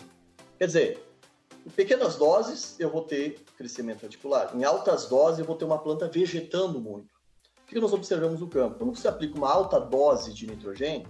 [0.58, 1.15] Quer dizer,
[1.66, 5.78] em pequenas doses eu vou ter crescimento radicular, em altas doses eu vou ter uma
[5.78, 7.16] planta vegetando muito.
[7.64, 8.78] O que nós observamos no campo?
[8.78, 11.08] Quando você aplica uma alta dose de nitrogênio,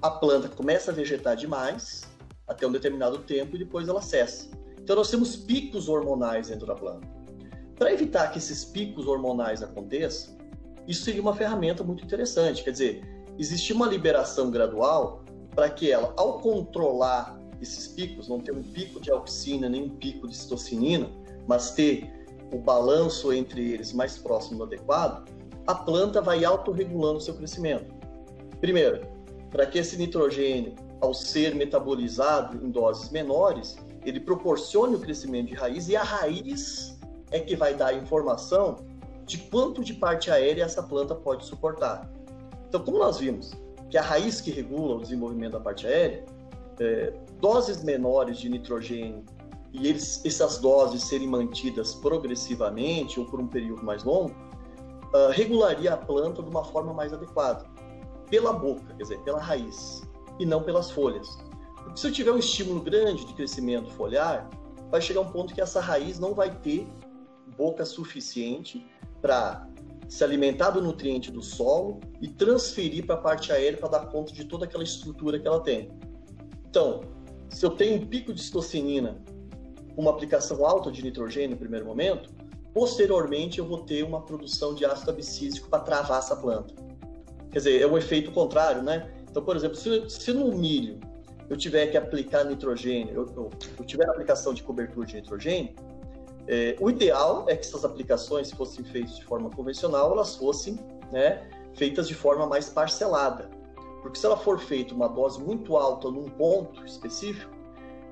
[0.00, 2.02] a planta começa a vegetar demais
[2.48, 4.48] até um determinado tempo e depois ela cessa.
[4.80, 7.06] Então nós temos picos hormonais dentro da planta.
[7.76, 10.38] Para evitar que esses picos hormonais aconteçam,
[10.88, 12.64] isso seria uma ferramenta muito interessante.
[12.64, 15.22] Quer dizer, existir uma liberação gradual
[15.54, 19.88] para que ela, ao controlar esses picos, não ter um pico de auxina nem um
[19.88, 21.10] pico de citocinina,
[21.46, 22.10] mas ter
[22.52, 25.28] o balanço entre eles mais próximo do adequado,
[25.66, 27.92] a planta vai autorregulando o seu crescimento.
[28.60, 29.06] Primeiro,
[29.50, 35.54] para que esse nitrogênio, ao ser metabolizado em doses menores, ele proporcione o crescimento de
[35.54, 36.98] raiz e a raiz
[37.30, 38.78] é que vai dar a informação
[39.24, 42.10] de quanto de parte aérea essa planta pode suportar.
[42.68, 43.52] Então, como nós vimos
[43.88, 46.24] que a raiz que regula o desenvolvimento da parte aérea,
[46.80, 47.12] é,
[47.44, 49.22] doses menores de nitrogênio
[49.70, 54.30] e eles, essas doses serem mantidas progressivamente ou por um período mais longo,
[55.12, 57.66] uh, regularia a planta de uma forma mais adequada,
[58.30, 60.02] pela boca, quer dizer, pela raiz,
[60.38, 61.36] e não pelas folhas.
[61.82, 64.48] Porque se eu tiver um estímulo grande de crescimento foliar,
[64.90, 66.88] vai chegar um ponto que essa raiz não vai ter
[67.58, 68.86] boca suficiente
[69.20, 69.68] para
[70.08, 74.32] se alimentar do nutriente do solo e transferir para a parte aérea para dar conta
[74.32, 75.90] de toda aquela estrutura que ela tem.
[76.70, 77.02] Então,
[77.48, 79.20] se eu tenho um pico de citocinina,
[79.96, 82.30] uma aplicação alta de nitrogênio no primeiro momento,
[82.72, 86.74] posteriormente eu vou ter uma produção de ácido abscísico para travar essa planta.
[87.50, 89.12] Quer dizer, é um efeito contrário, né?
[89.30, 90.98] Então, por exemplo, se, se no milho
[91.48, 95.74] eu tiver que aplicar nitrogênio, eu, eu, eu tiver aplicação de cobertura de nitrogênio,
[96.46, 100.78] é, o ideal é que essas aplicações, se fossem feitas de forma convencional, elas fossem
[101.10, 103.48] né, feitas de forma mais parcelada.
[104.04, 107.50] Porque se ela for feita uma dose muito alta num ponto específico,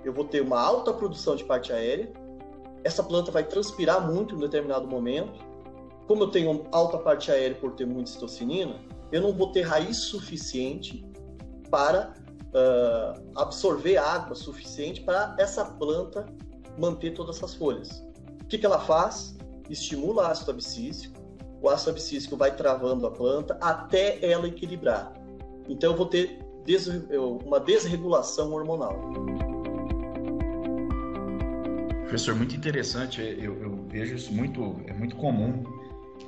[0.02, 2.10] eu vou ter uma alta produção de parte aérea,
[2.82, 5.38] essa planta vai transpirar muito em um determinado momento.
[6.08, 8.80] Como eu tenho alta parte aérea por ter muita citocinina,
[9.12, 11.04] eu não vou ter raiz suficiente
[11.70, 12.14] para
[12.48, 16.26] uh, absorver água suficiente para essa planta
[16.78, 18.02] manter todas essas folhas
[18.52, 19.34] que, que ela faz?
[19.70, 21.18] Estimula o ácido abscísico,
[21.62, 25.10] o ácido abscísico vai travando a planta até ela equilibrar.
[25.68, 26.38] Então eu vou ter
[27.44, 28.98] uma desregulação hormonal.
[32.02, 33.20] Professor, muito interessante.
[33.20, 35.64] Eu, eu vejo isso muito, é muito comum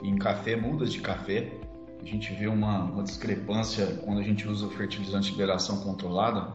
[0.03, 1.53] em café, mudas de café.
[2.01, 6.55] A gente vê uma, uma discrepância quando a gente usa o fertilizante de liberação controlada,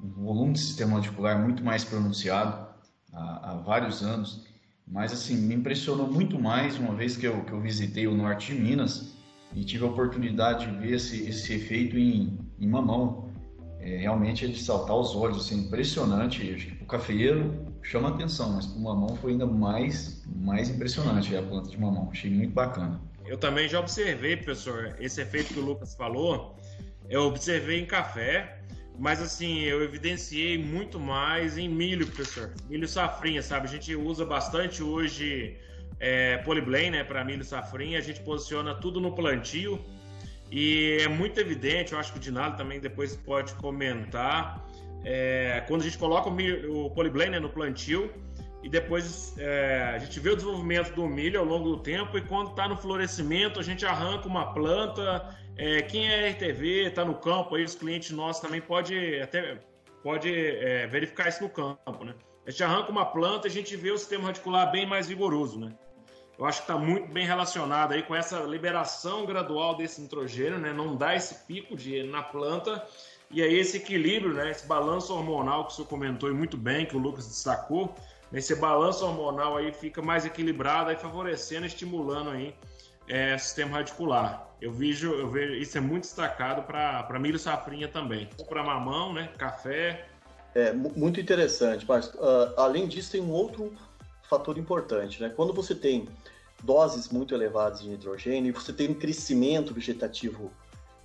[0.00, 2.66] um volume de sistema radicular muito mais pronunciado
[3.12, 4.46] há, há vários anos.
[4.86, 8.54] Mas assim, me impressionou muito mais uma vez que eu, que eu visitei o norte
[8.54, 9.15] de Minas
[9.54, 13.30] e tive a oportunidade de ver esse, esse efeito em, em mamão.
[13.80, 16.52] É, realmente é de saltar os olhos, assim, impressionante.
[16.52, 21.34] Acho que o cafeeiro chama atenção, mas para o mamão foi ainda mais, mais impressionante
[21.36, 22.08] a planta de mamão.
[22.10, 23.00] Achei muito bacana.
[23.24, 26.56] Eu também já observei, professor, esse efeito que o Lucas falou.
[27.08, 28.60] Eu observei em café,
[28.98, 32.52] mas assim, eu evidenciei muito mais em milho, professor.
[32.68, 33.66] Milho safrinha, sabe?
[33.66, 35.56] A gente usa bastante hoje
[35.98, 37.98] é, Polyblane, né, para milho safrinha.
[37.98, 39.84] A gente posiciona tudo no plantio
[40.50, 44.64] e é muito evidente, eu acho que o Dinalo também depois pode comentar.
[45.04, 48.10] É, quando a gente coloca o, milho, o Polyblane né, no plantio,
[48.62, 52.20] e depois é, a gente vê o desenvolvimento do milho ao longo do tempo e
[52.20, 55.36] quando está no florescimento a gente arranca uma planta.
[55.56, 59.58] É, quem é RTV, está no campo, aí os clientes nossos também pode até
[60.02, 62.14] pode é, verificar isso no campo, né?
[62.46, 65.58] A gente arranca uma planta e a gente vê o sistema radicular bem mais vigoroso,
[65.58, 65.72] né?
[66.38, 70.72] Eu acho que está muito bem relacionado aí com essa liberação gradual desse nitrogênio, né?
[70.72, 72.86] Não dá esse pico de na planta
[73.30, 74.50] e aí esse equilíbrio, né?
[74.50, 77.94] Esse balanço hormonal que o senhor comentou e muito bem, que o Lucas destacou,
[78.32, 82.54] esse balanço hormonal aí fica mais equilibrado, aí favorecendo, estimulando aí
[83.08, 84.48] é, sistema radicular.
[84.60, 89.30] Eu vejo, eu vejo isso é muito destacado para milho safrinha também, para mamão, né,
[89.38, 90.06] café.
[90.54, 93.74] É muito interessante, mas uh, além disso tem um outro
[94.28, 95.28] fator importante, né?
[95.34, 96.08] Quando você tem
[96.62, 100.50] doses muito elevadas de nitrogênio e você tem um crescimento vegetativo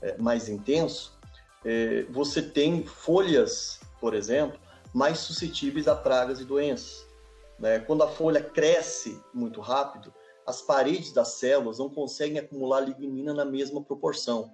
[0.02, 1.18] é, mais intenso,
[1.64, 4.60] é, você tem folhas, por exemplo,
[4.94, 7.06] mais suscetíveis a pragas e doenças.
[7.60, 7.80] Né?
[7.80, 10.14] Quando a folha cresce muito rápido,
[10.46, 14.52] as paredes das células não conseguem acumular lignina na mesma proporção.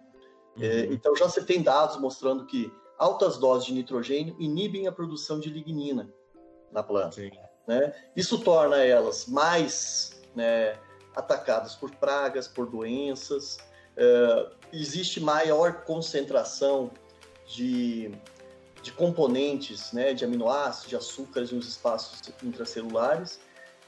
[0.57, 0.71] É, uhum.
[0.71, 5.39] É, então já você tem dados mostrando que altas doses de nitrogênio inibem a produção
[5.39, 6.11] de lignina
[6.71, 7.15] na planta.
[7.67, 7.93] Né?
[8.15, 10.75] Isso torna elas mais né,
[11.15, 13.57] atacadas por pragas, por doenças.
[13.95, 16.89] É, existe maior concentração
[17.45, 18.11] de
[18.87, 23.37] de componentes, né, de aminoácidos, de açúcares nos espaços intracelulares,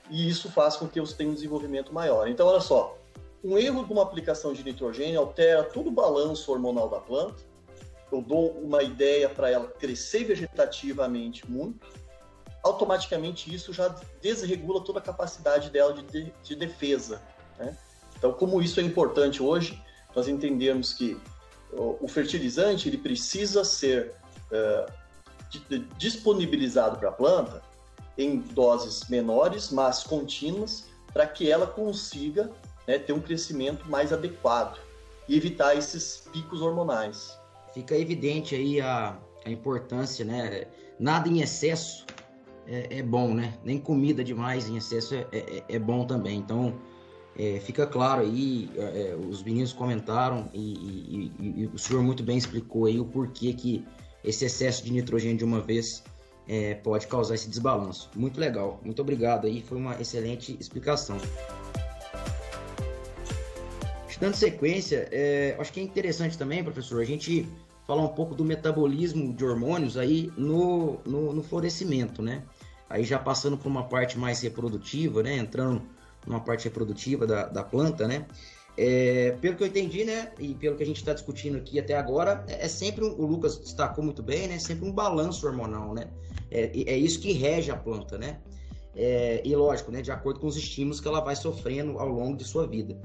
[0.09, 2.27] e isso faz com que você tenha um desenvolvimento maior.
[2.27, 2.97] Então, olha só,
[3.41, 7.41] um erro de uma aplicação de nitrogênio altera todo o balanço hormonal da planta,
[8.11, 11.87] eu dou uma ideia para ela crescer vegetativamente muito,
[12.63, 17.21] automaticamente isso já desregula toda a capacidade dela de, de, de defesa.
[17.57, 17.77] Né?
[18.17, 19.81] Então, como isso é importante hoje,
[20.15, 21.19] nós entendemos que
[21.71, 24.13] o, o fertilizante ele precisa ser
[24.51, 24.85] é,
[25.97, 27.61] disponibilizado para a planta
[28.17, 32.51] em doses menores, mas contínuas, para que ela consiga
[32.85, 34.77] né, ter um crescimento mais adequado
[35.27, 37.39] e evitar esses picos hormonais.
[37.73, 40.67] Fica evidente aí a, a importância, né?
[40.99, 42.05] Nada em excesso
[42.69, 43.55] é, é, bom, né?
[43.63, 46.37] Nem comida demais em excesso é, é, é bom também.
[46.37, 46.75] Então,
[47.35, 52.37] é, fica claro aí, é, os meninos comentaram e, e, e, o senhor muito bem
[52.37, 53.85] explicou aí o porquê que
[54.23, 56.03] esse excesso de nitrogênio de uma vez
[56.47, 58.11] é, pode causar esse desbalanço.
[58.15, 61.17] Muito legal, muito obrigado aí, foi uma excelente explicação.
[64.19, 67.47] Dando sequência, é, acho que é interessante também, professor, a gente
[67.87, 72.43] falar um pouco do metabolismo de hormônios aí no, no, no florescimento, né?
[72.89, 75.37] Aí já passando por uma parte mais reprodutiva, né?
[75.37, 75.81] Entrando
[76.25, 78.25] numa parte reprodutiva da, da planta, né?
[78.81, 81.97] É, pelo que eu entendi, né, e pelo que a gente está discutindo aqui até
[81.97, 85.93] agora, é, é sempre, um, o Lucas destacou muito bem, né, sempre um balanço hormonal,
[85.93, 86.07] né,
[86.49, 88.39] é, é isso que rege a planta, né,
[88.95, 92.37] é, e lógico, né, de acordo com os estímulos que ela vai sofrendo ao longo
[92.37, 92.97] de sua vida.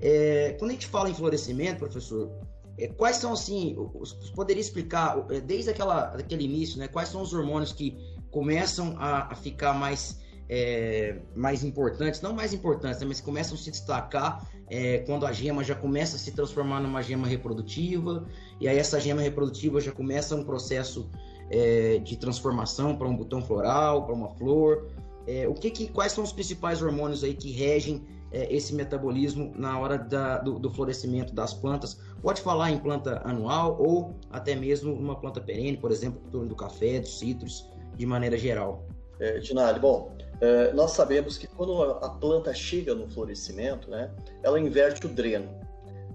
[0.00, 2.28] É, quando a gente fala em florescimento, professor,
[2.76, 7.32] é, quais são, assim, os, poderia explicar, desde aquela, aquele início, né, quais são os
[7.32, 7.96] hormônios que
[8.30, 10.18] começam a, a ficar mais
[10.52, 15.32] é, mais importantes, não mais importantes, né, mas começam a se destacar é, quando a
[15.32, 18.26] gema já começa a se transformar numa gema reprodutiva,
[18.60, 21.08] e aí essa gema reprodutiva já começa um processo
[21.50, 24.88] é, de transformação para um botão floral, para uma flor.
[25.26, 29.52] É, o que, que, quais são os principais hormônios aí que regem é, esse metabolismo
[29.56, 32.00] na hora da, do, do, florescimento das plantas?
[32.22, 36.98] Pode falar em planta anual ou até mesmo uma planta perene, por exemplo, do café,
[36.98, 38.86] dos citros, de maneira geral.
[39.18, 44.10] É, Dinali, bom, é, nós sabemos que quando a planta chega no florescimento, né,
[44.42, 45.50] ela inverte o dreno.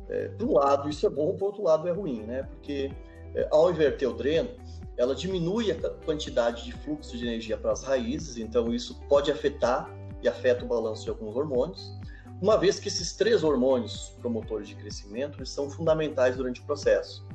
[0.09, 2.43] É, um lado, isso é bom, por outro lado, é ruim, né?
[2.43, 2.91] Porque
[3.35, 4.49] é, ao inverter o dreno,
[4.97, 9.89] ela diminui a quantidade de fluxo de energia para as raízes, então isso pode afetar
[10.21, 11.91] e afeta o balanço de alguns hormônios,
[12.41, 17.25] uma vez que esses três hormônios promotores de crescimento eles são fundamentais durante o processo.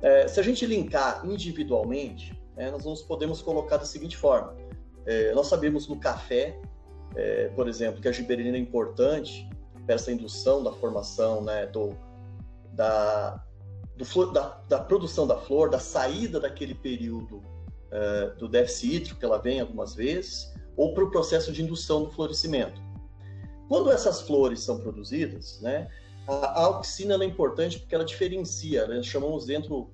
[0.00, 4.54] É, se a gente linkar individualmente, é, nós podemos colocar da seguinte forma:
[5.06, 6.60] é, nós sabemos no café,
[7.14, 9.48] é, por exemplo, que a giberelina é importante
[9.86, 11.96] para essa indução da formação né, do,
[12.72, 13.42] da,
[13.96, 17.42] do, da, da, produção da flor, da saída daquele período
[17.90, 22.04] é, do déficit hídrico, que ela vem algumas vezes, ou para o processo de indução
[22.04, 22.82] do florescimento.
[23.68, 25.88] Quando essas flores são produzidas, né,
[26.26, 29.90] a, a auxina é importante porque ela diferencia, né, chamamos dentro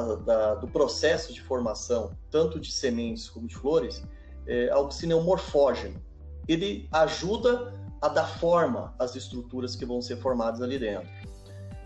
[0.00, 4.02] da, da, do processo de formação, tanto de sementes como de flores,
[4.46, 6.02] é, a auxina é um morfógeno.
[6.48, 11.08] Ele ajuda a dar forma às estruturas que vão ser formadas ali dentro.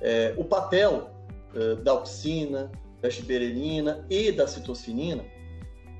[0.01, 1.11] É, o papel
[1.55, 5.25] é, da auxina, da giberelina e da citocinina,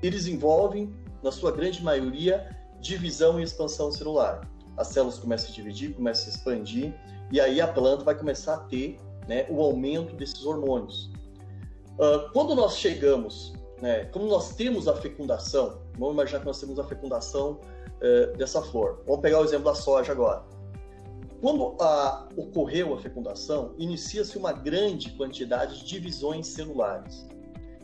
[0.01, 0.93] eles envolvem
[1.23, 4.49] na sua grande maioria, divisão e expansão celular.
[4.77, 6.93] As células começam a dividir, começam a expandir,
[7.31, 8.97] e aí a planta vai começar a ter
[9.27, 11.11] né, o aumento desses hormônios.
[11.99, 16.79] Uh, quando nós chegamos, né, quando nós temos a fecundação, vamos imaginar que nós temos
[16.79, 19.03] a fecundação uh, dessa flor.
[19.05, 20.45] Vamos pegar o exemplo da soja agora.
[21.41, 27.27] Quando a, ocorreu a fecundação, inicia-se uma grande quantidade de divisões celulares.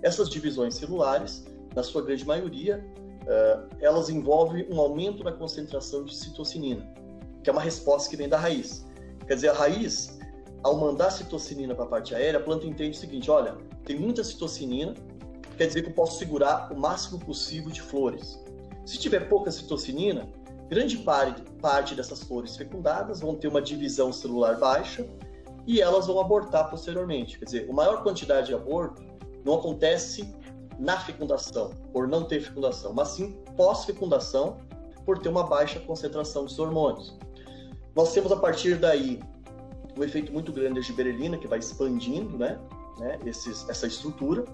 [0.02, 1.44] Essas divisões celulares,
[1.76, 2.86] na sua grande maioria,
[3.24, 6.90] uh, elas envolvem um aumento na concentração de citocinina,
[7.44, 8.86] que é uma resposta que vem da raiz.
[9.28, 10.15] Quer dizer, a raiz,
[10.66, 14.24] ao mandar citocinina para a parte aérea, a planta entende o seguinte: olha, tem muita
[14.24, 14.96] citocinina,
[15.56, 18.44] quer dizer que eu posso segurar o máximo possível de flores.
[18.84, 20.28] Se tiver pouca citocinina,
[20.68, 25.08] grande parte, dessas flores fecundadas vão ter uma divisão celular baixa
[25.68, 27.38] e elas vão abortar posteriormente.
[27.38, 29.04] Quer dizer, a maior quantidade de aborto
[29.44, 30.34] não acontece
[30.80, 34.58] na fecundação, por não ter fecundação, mas sim pós-fecundação,
[35.06, 37.16] por ter uma baixa concentração de hormônios.
[37.96, 39.20] Nós temos a partir daí
[39.98, 42.60] um efeito muito grande da giberelina, que vai expandindo né,
[43.00, 44.46] né, esses, essa estrutura.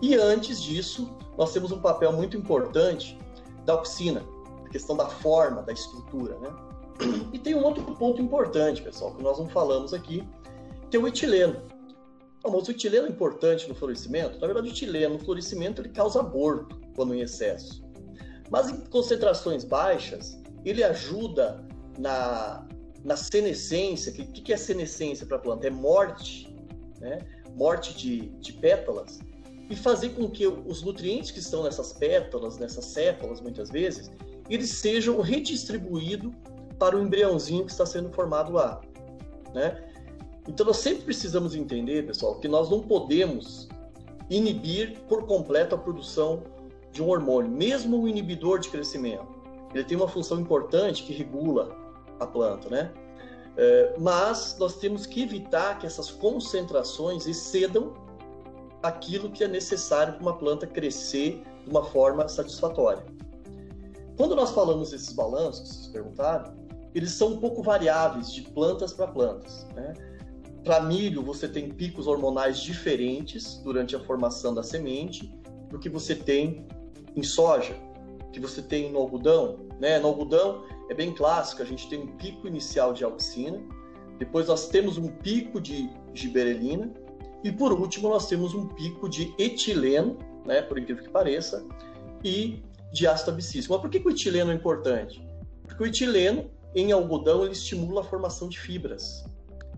[0.00, 3.18] E antes disso, nós temos um papel muito importante
[3.64, 4.22] da auxina,
[4.64, 6.36] a questão da forma, da estrutura.
[6.38, 6.50] Né?
[7.32, 10.26] E tem um outro ponto importante, pessoal, que nós não falamos aqui,
[10.90, 11.62] que é o etileno.
[12.44, 14.38] Não, mas o etileno é importante no florescimento?
[14.38, 17.82] Na verdade, o etileno no florescimento ele causa aborto quando em excesso.
[18.50, 21.66] Mas em concentrações baixas, ele ajuda
[21.98, 22.66] na,
[23.04, 24.10] na senescência.
[24.10, 25.66] O que, que é senescência para a planta?
[25.66, 26.52] É morte,
[27.00, 27.18] né?
[27.54, 29.20] morte de, de pétalas,
[29.70, 34.10] e fazer com que os nutrientes que estão nessas pétalas, nessas sépalas, muitas vezes,
[34.48, 36.32] eles sejam redistribuídos
[36.78, 38.80] para o embriãozinho que está sendo formado lá.
[39.54, 39.84] Né?
[40.48, 43.68] Então nós sempre precisamos entender, pessoal, que nós não podemos
[44.28, 46.42] inibir por completo a produção
[46.92, 49.26] de um hormônio, mesmo o inibidor de crescimento.
[49.72, 51.83] Ele tem uma função importante que regula
[52.20, 52.92] a planta, né?
[53.56, 57.94] É, mas nós temos que evitar que essas concentrações excedam
[58.82, 63.04] aquilo que é necessário para uma planta crescer de uma forma satisfatória.
[64.16, 66.54] Quando nós falamos desses balanços, vocês perguntaram,
[66.94, 69.66] eles são um pouco variáveis de plantas para plantas.
[69.74, 69.94] Né?
[70.62, 75.32] Para milho, você tem picos hormonais diferentes durante a formação da semente
[75.70, 76.66] do que você tem
[77.16, 77.74] em soja,
[78.32, 79.66] que você tem no algodão.
[79.80, 79.98] Né?
[79.98, 83.62] No algodão é bem clássico, a gente tem um pico inicial de auxina,
[84.18, 86.92] depois nós temos um pico de giberelina
[87.42, 91.66] e por último nós temos um pico de etileno, né, por incrível que pareça,
[92.22, 92.62] e
[92.92, 93.74] de ácido abscíssico.
[93.74, 95.26] Mas por que, que o etileno é importante?
[95.64, 99.24] Porque o etileno em algodão ele estimula a formação de fibras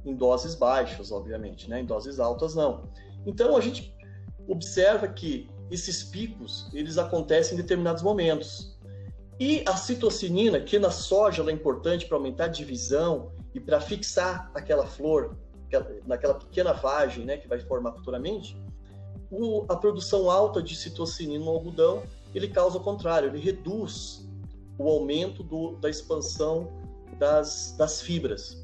[0.05, 1.81] em doses baixas, obviamente, né?
[1.81, 2.89] Em doses altas não.
[3.27, 3.95] Então a gente
[4.47, 8.76] observa que esses picos eles acontecem em determinados momentos.
[9.39, 14.51] E a citocinina, que na soja é importante para aumentar a divisão e para fixar
[14.55, 15.37] aquela flor
[16.07, 18.57] naquela pequena vagem, né, que vai formar futuramente,
[19.31, 24.29] o, a produção alta de citocinina no algodão ele causa o contrário, ele reduz
[24.79, 26.71] o aumento do, da expansão
[27.19, 28.63] das, das fibras.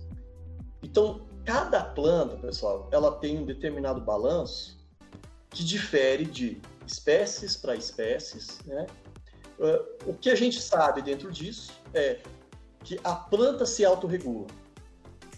[0.83, 4.79] Então, cada planta, pessoal, ela tem um determinado balanço
[5.49, 8.87] que difere de espécies para espécies, né?
[9.63, 12.21] Uh, o que a gente sabe dentro disso é
[12.83, 14.49] que a planta se autorregula.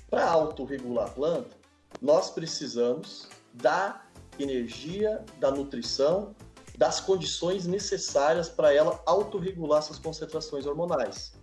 [0.09, 1.55] Para autorregular a planta,
[2.01, 4.03] nós precisamos da
[4.39, 6.35] energia, da nutrição,
[6.79, 11.35] das condições necessárias para ela autorregular suas concentrações hormonais.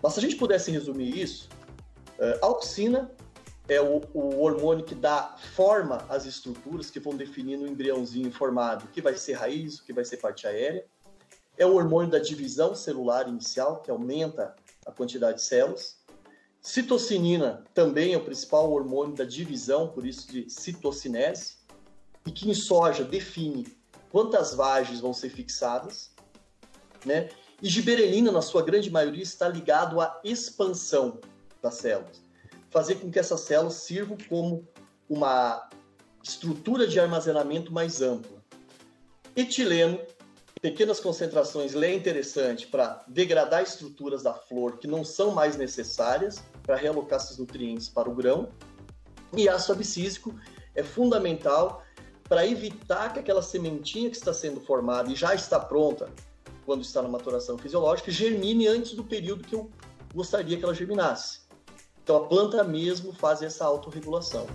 [0.00, 1.48] Mas se a gente pudesse resumir isso,
[2.20, 3.10] uh, a auxina
[3.68, 8.84] é o, o, hormônio que dá forma às estruturas que vão definir no embriãozinho formado
[8.84, 10.86] o que vai ser raiz, o que vai ser parte aérea.
[11.58, 14.54] É o hormônio da divisão celular inicial, que aumenta
[14.84, 15.98] a quantidade de células.
[16.60, 21.56] Citocinina também é o principal hormônio da divisão, por isso de citocinese,
[22.26, 23.66] e que em soja define
[24.10, 26.10] quantas vagens vão ser fixadas,
[27.04, 27.28] né?
[27.62, 31.20] E giberelina, na sua grande maioria, está ligado à expansão
[31.62, 32.20] das células,
[32.70, 34.66] fazer com que essas células sirvam como
[35.08, 35.70] uma
[36.22, 38.42] estrutura de armazenamento mais ampla.
[39.34, 40.00] Etileno,
[40.70, 46.42] pequenas concentrações, ele é interessante para degradar estruturas da flor que não são mais necessárias
[46.64, 48.48] para realocar esses nutrientes para o grão.
[49.36, 50.34] E ácido abscísico
[50.74, 51.84] é fundamental
[52.28, 56.10] para evitar que aquela sementinha que está sendo formada e já está pronta
[56.64, 59.70] quando está na maturação fisiológica germine antes do período que eu
[60.12, 61.42] gostaria que ela germinasse.
[62.02, 64.48] Então a planta mesmo faz essa autorregulação.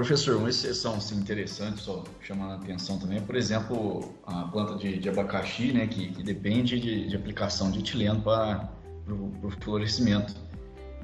[0.00, 4.98] Professor, uma exceção assim, interessante, só chamando a atenção também, por exemplo, a planta de,
[4.98, 8.72] de abacaxi, né, que, que depende de, de, aplicação de etileno para
[9.06, 10.34] o florescimento.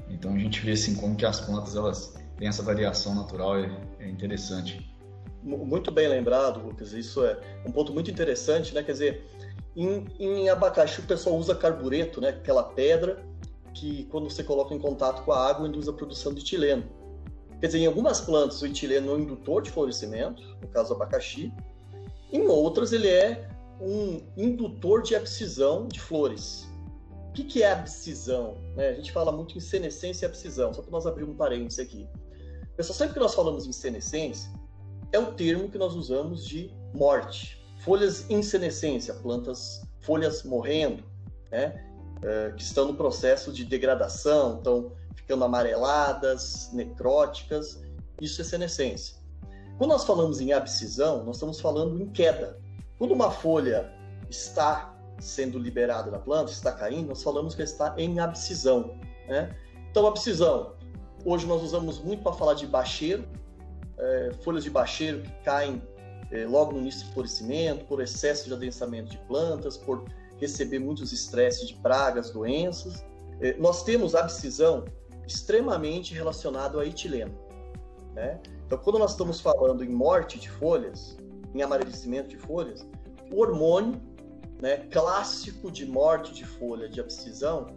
[0.09, 3.69] Então a gente vê assim como que as plantas elas têm essa variação natural, é,
[3.99, 4.91] é interessante.
[5.43, 6.91] Muito bem lembrado, Lucas.
[6.91, 8.81] Isso é um ponto muito interessante, né?
[8.81, 9.25] Quer dizer,
[9.75, 12.29] em, em abacaxi o pessoal usa carbureto, né?
[12.29, 13.23] Aquela pedra
[13.75, 16.96] que quando você coloca em contato com a água induz a produção de etileno.
[17.59, 21.51] Quer dizer, em algumas plantas o etileno é um indutor de florescimento, no caso abacaxi.
[22.31, 23.49] Em outras ele é
[23.81, 26.67] um indutor de abscisão de flores.
[27.29, 28.57] O que, que é abscisão?
[28.75, 28.89] Né?
[28.89, 32.07] A gente fala muito em senescência e abscisão, só para nós abrir um parênteses aqui.
[32.75, 34.51] Pessoal, sempre que nós falamos em senescência,
[35.11, 37.63] é o termo que nós usamos de morte.
[37.79, 41.03] Folhas em senescência, plantas, folhas morrendo,
[41.51, 41.83] né?
[42.23, 44.91] É, que estão no processo de degradação, estão
[45.27, 47.83] ficando amareladas, necróticas.
[48.21, 49.17] Isso é senescência.
[49.77, 52.57] Quando nós falamos em abscisão, nós estamos falando em queda.
[52.97, 53.93] Quando uma folha
[54.29, 58.97] está sendo liberada da planta, está caindo, nós falamos que está em abscisão.
[59.27, 59.53] Né?
[59.91, 60.75] Então, abscisão,
[61.25, 63.27] hoje nós usamos muito para falar de bacheiro,
[63.99, 65.81] é, folhas de bacheiro que caem
[66.31, 70.05] é, logo no início do florescimento, por excesso de adensamento de plantas, por
[70.39, 73.03] receber muitos estresses de pragas, doenças.
[73.41, 74.85] É, nós temos abscisão
[75.27, 77.37] extremamente relacionado a etileno.
[78.15, 78.39] Né?
[78.65, 81.17] Então, quando nós estamos falando em morte de folhas,
[81.53, 82.87] em amarelecimento de folhas,
[83.31, 84.01] o hormônio
[84.61, 87.67] né, clássico de morte de folha, de abscisão,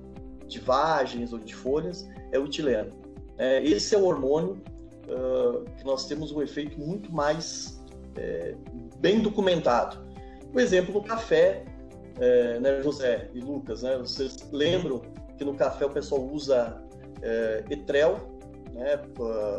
[0.47, 2.91] de vagens ou de folhas, é o etileno.
[3.39, 4.63] É, esse é o hormônio
[5.09, 7.81] uh, que nós temos um efeito muito mais
[8.17, 8.55] é,
[8.99, 9.99] bem documentado.
[10.53, 11.65] Por exemplo, no café,
[12.19, 15.01] é, né, José e Lucas, né, vocês lembram
[15.39, 16.83] que no café o pessoal usa
[17.23, 18.39] é, etrel,
[18.73, 19.01] né,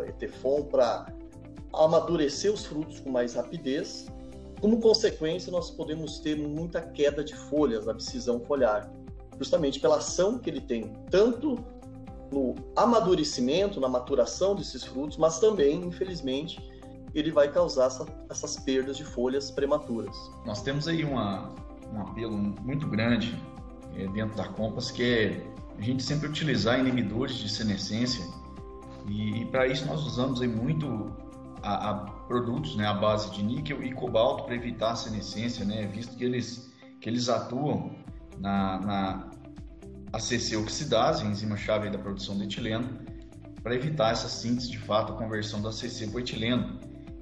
[0.07, 1.13] etefon, para
[1.73, 4.07] amadurecer os frutos com mais rapidez.
[4.59, 8.91] Como consequência, nós podemos ter muita queda de folhas, abscisão foliar,
[9.39, 11.57] justamente pela ação que ele tem, tanto
[12.31, 16.61] no amadurecimento, na maturação desses frutos, mas também, infelizmente,
[17.13, 20.15] ele vai causar essa, essas perdas de folhas prematuras.
[20.45, 21.53] Nós temos aí uma,
[21.93, 23.37] um apelo muito grande
[23.95, 25.43] é, dentro da Compass, que é
[25.77, 28.23] a gente sempre utilizar inibidores de senescência
[29.07, 31.11] e, e para isso nós usamos aí muito
[31.63, 31.93] a, a,
[32.27, 36.23] produtos né, à base de níquel e cobalto para evitar a senescência, né, visto que
[36.23, 37.91] eles, que eles atuam
[38.39, 39.31] na, na
[40.13, 42.99] ACC oxidase, enzima-chave da produção de etileno,
[43.63, 46.79] para evitar essa síntese, de fato, a conversão da ACC para etileno.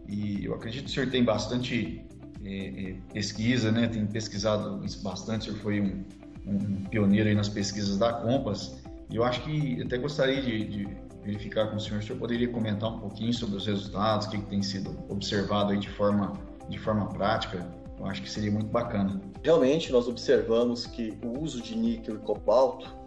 [0.08, 2.06] E eu acredito que o senhor tem bastante
[2.44, 3.88] é, é, pesquisa, né?
[3.88, 6.06] tem pesquisado bastante, o senhor foi um,
[6.46, 10.98] um pioneiro aí nas pesquisas da Compass, e eu acho que até gostaria de, de
[11.24, 14.38] verificar com o senhor, o senhor poderia comentar um pouquinho sobre os resultados, o que,
[14.38, 16.34] que tem sido observado aí de forma,
[16.70, 17.68] de forma prática,
[18.00, 19.20] eu acho que seria muito bacana.
[19.44, 22.98] Realmente, nós observamos que o uso de níquel e cobalto,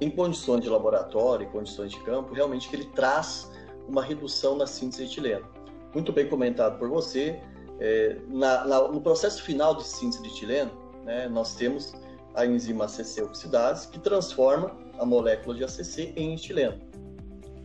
[0.00, 3.50] em condições de laboratório, em condições de campo, realmente que ele traz
[3.86, 5.46] uma redução na síntese de etileno.
[5.94, 7.40] Muito bem comentado por você.
[7.78, 10.70] É, na, na, no processo final de síntese de etileno,
[11.04, 11.92] né, nós temos
[12.34, 16.78] a enzima ACC oxidase, que transforma a molécula de ACC em etileno.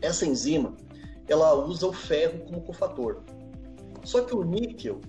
[0.01, 0.76] Essa enzima,
[1.28, 3.22] ela usa o ferro como cofator.
[4.03, 5.01] Só que o níquel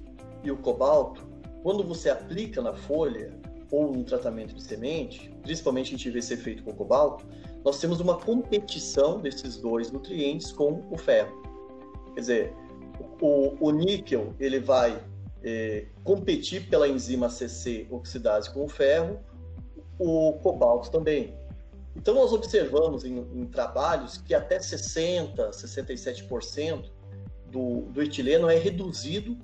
[0.43, 1.27] e o cobalto,
[1.63, 3.33] quando você aplica na folha
[3.71, 7.27] ou no tratamento de semente, principalmente a gente vê esse efeito com o cobalto,
[7.65, 11.43] nós temos uma competição desses dois nutrientes com o ferro.
[12.15, 12.55] Quer dizer,
[13.21, 15.01] o, o níquel ele vai
[15.43, 19.21] é, competir pela enzima ACC oxidase com o ferro,
[19.99, 21.35] o cobalto também.
[21.97, 26.91] Então, nós observamos em, em trabalhos que até 60%, 67%
[27.51, 29.37] do, do etileno é reduzido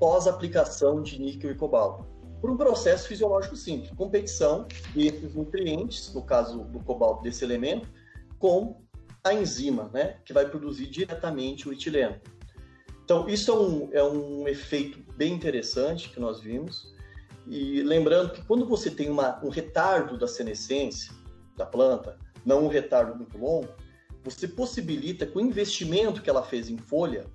[0.00, 2.04] pós aplicação de níquel e cobalto.
[2.40, 7.88] por um processo fisiológico simples, competição desses nutrientes, no caso do cobalto, desse elemento,
[8.36, 8.82] com
[9.22, 12.20] a enzima, né, que vai produzir diretamente o etileno.
[13.04, 16.92] Então, isso é um, é um efeito bem interessante que nós vimos.
[17.46, 21.12] E lembrando que quando você tem uma, um retardo da senescência
[21.56, 23.68] da planta, não um retardo muito longo,
[24.24, 27.26] você possibilita que o investimento que ela fez em folha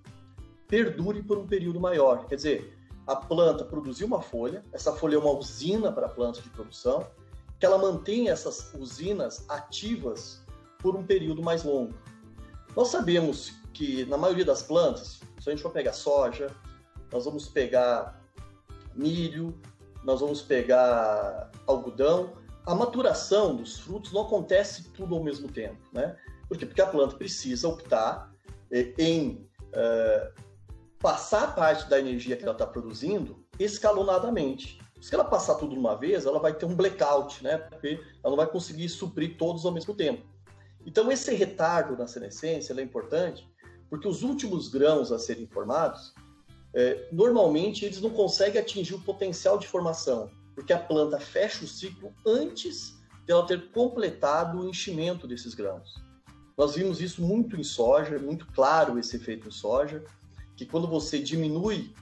[0.67, 2.25] perdure por um período maior.
[2.25, 6.41] Quer dizer, a planta produziu uma folha, essa folha é uma usina para a planta
[6.41, 7.07] de produção,
[7.59, 10.41] que ela mantém essas usinas ativas
[10.79, 11.93] por um período mais longo.
[12.75, 16.51] Nós sabemos que na maioria das plantas, se a gente for pegar soja,
[17.11, 18.21] nós vamos pegar
[18.93, 19.57] milho,
[20.07, 22.31] nós vamos pegar algodão,
[22.65, 26.15] a maturação dos frutos não acontece tudo ao mesmo tempo, né?
[26.47, 26.65] Por quê?
[26.65, 28.31] Porque a planta precisa optar
[28.71, 30.41] eh, em uh,
[30.97, 34.79] passar parte da energia que ela está produzindo escalonadamente.
[35.01, 37.57] Se ela passar tudo de uma vez, ela vai ter um blackout, né?
[37.57, 40.25] Porque ela não vai conseguir suprir todos ao mesmo tempo.
[40.85, 43.45] Então, esse retardo na senescência é importante,
[43.89, 46.13] porque os últimos grãos a serem formados,
[46.73, 51.67] é, normalmente eles não conseguem atingir o potencial de formação, porque a planta fecha o
[51.67, 55.95] ciclo antes de ela ter completado o enchimento desses grãos.
[56.57, 60.03] Nós vimos isso muito em soja, muito claro esse efeito em soja,
[60.55, 61.93] que quando você diminui,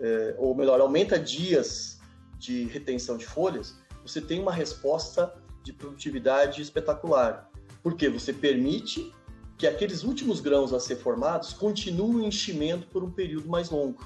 [0.00, 2.00] é, ou melhor, aumenta dias
[2.38, 7.48] de retenção de folhas, você tem uma resposta de produtividade espetacular.
[7.82, 9.12] Porque você permite
[9.60, 14.02] que aqueles últimos grãos a ser formados continuem em enchimento por um período mais longo.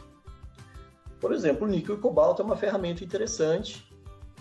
[1.21, 3.89] Por exemplo, o níquel e cobalto é uma ferramenta interessante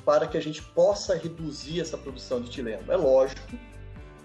[0.03, 2.91] para que a gente possa reduzir essa produção de etileno.
[2.91, 3.39] É lógico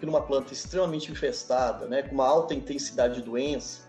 [0.01, 3.86] que numa planta extremamente infestada, né, com uma alta intensidade de doença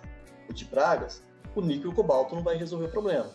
[0.49, 1.23] ou de pragas,
[1.55, 3.31] o níquel e o cobalto não vai resolver o problema.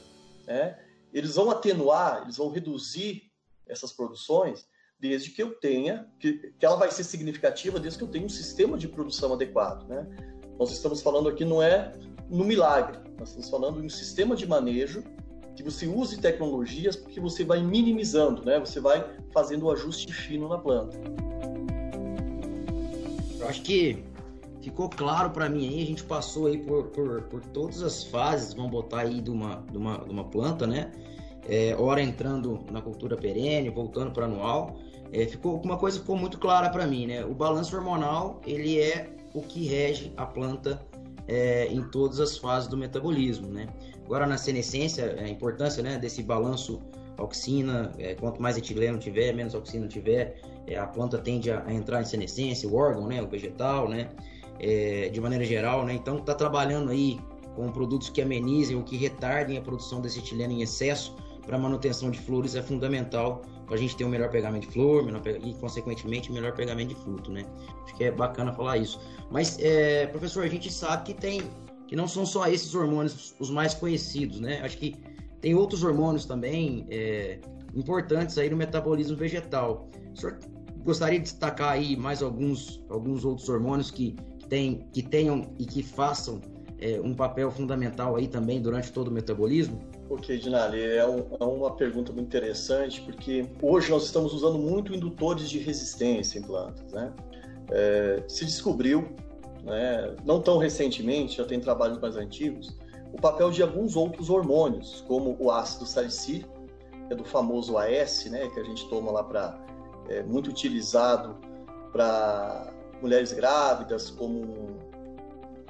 [0.46, 0.78] Né?
[1.10, 3.32] Eles vão atenuar, eles vão reduzir
[3.66, 4.66] essas produções
[5.08, 8.28] desde que eu tenha, que, que ela vai ser significativa desde que eu tenha um
[8.30, 9.86] sistema de produção adequado.
[9.86, 10.06] Né?
[10.58, 11.92] Nós estamos falando aqui não é
[12.30, 15.04] no milagre, nós estamos falando em um sistema de manejo
[15.54, 18.58] que você use tecnologias porque você vai minimizando, né?
[18.58, 20.98] você vai fazendo o ajuste fino na planta.
[23.38, 24.02] Eu acho que
[24.62, 28.54] ficou claro para mim aí, a gente passou aí por, por, por, todas as fases,
[28.54, 30.90] vamos botar aí de uma, de uma, de uma planta, né?
[31.46, 34.78] É, hora entrando na cultura perene, voltando para anual,
[35.12, 37.24] é, ficou uma coisa ficou muito clara para mim, né?
[37.24, 40.80] O balanço hormonal ele é o que rege a planta
[41.26, 43.66] é, em todas as fases do metabolismo, né?
[44.04, 46.82] Agora na senescência a importância, né, desse balanço
[47.16, 51.72] auxina, é, quanto mais etileno tiver, menos auxina tiver, é, a planta tende a, a,
[51.72, 54.10] entrar em senescência, o órgão, né, o vegetal, né?
[54.58, 55.94] é, de maneira geral, né?
[55.94, 57.20] Então está trabalhando aí
[57.54, 61.14] com produtos que amenizem ou que retardem a produção desse etileno em excesso
[61.46, 65.04] para manutenção de flores é fundamental para a gente ter um melhor pegamento de flor
[65.04, 67.44] menor, e, consequentemente, melhor pegamento de fruto, né?
[67.84, 69.00] Acho que é bacana falar isso.
[69.30, 71.42] Mas, é, professor, a gente sabe que tem
[71.86, 74.60] que não são só esses hormônios os mais conhecidos, né?
[74.62, 74.94] Acho que
[75.40, 77.38] tem outros hormônios também é,
[77.74, 79.90] importantes aí no metabolismo vegetal.
[80.14, 80.38] O senhor
[80.82, 85.64] gostaria de destacar aí mais alguns, alguns outros hormônios que que, tem, que tenham e
[85.64, 86.40] que façam
[86.78, 89.80] é, um papel fundamental aí também durante todo o metabolismo?
[90.14, 94.94] Ok, Dinali, é, um, é, uma pergunta muito interessante, porque hoje nós estamos usando muito
[94.94, 97.12] indutores de resistência em plantas, né?
[97.72, 99.08] É, se descobriu,
[99.64, 102.76] né, não tão recentemente, já tem trabalhos mais antigos,
[103.12, 106.62] o papel de alguns outros hormônios, como o ácido salicílico,
[107.08, 109.58] que é do famoso AS, né, que a gente toma lá para
[110.08, 111.36] é, muito utilizado
[111.90, 114.78] para mulheres grávidas, como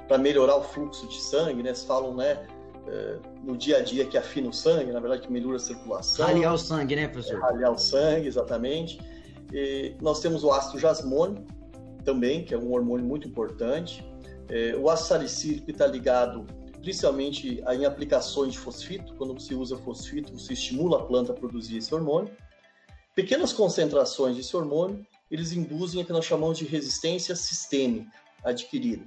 [0.07, 1.73] para melhorar o fluxo de sangue, né?
[1.73, 2.45] Se falam, né,
[2.87, 6.25] é, no dia a dia que afina o sangue, na verdade que melhora a circulação.
[6.25, 7.39] Raliar o sangue, né, professor?
[7.39, 8.99] Raliar o sangue, exatamente.
[9.53, 11.45] E nós temos o ácido jasmônico
[12.03, 14.03] também, que é um hormônio muito importante.
[14.49, 16.45] É, o ácido salicílico está ligado
[16.81, 19.13] principalmente em aplicações de fosfito.
[19.15, 22.31] Quando se usa fosfito, você estimula a planta a produzir esse hormônio.
[23.15, 28.11] Pequenas concentrações desse hormônio eles induzem o que nós chamamos de resistência sistêmica
[28.43, 29.03] adquirida,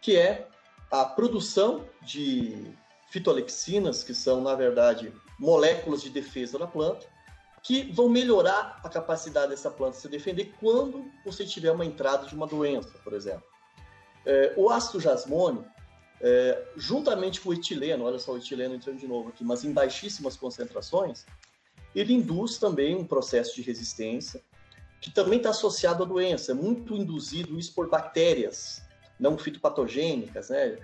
[0.00, 0.46] que é
[0.90, 2.66] a produção de
[3.14, 7.06] fitoalexinas, que são, na verdade, moléculas de defesa da planta,
[7.62, 12.34] que vão melhorar a capacidade dessa planta se defender quando você tiver uma entrada de
[12.34, 13.44] uma doença, por exemplo.
[14.26, 15.64] É, o ácido jasmônio,
[16.20, 19.72] é, juntamente com o etileno, olha só o etileno entrando de novo aqui, mas em
[19.72, 21.24] baixíssimas concentrações,
[21.94, 24.42] ele induz também um processo de resistência
[25.00, 28.82] que também está associado à doença, é muito induzido isso por bactérias
[29.18, 30.78] não fitopatogênicas, né?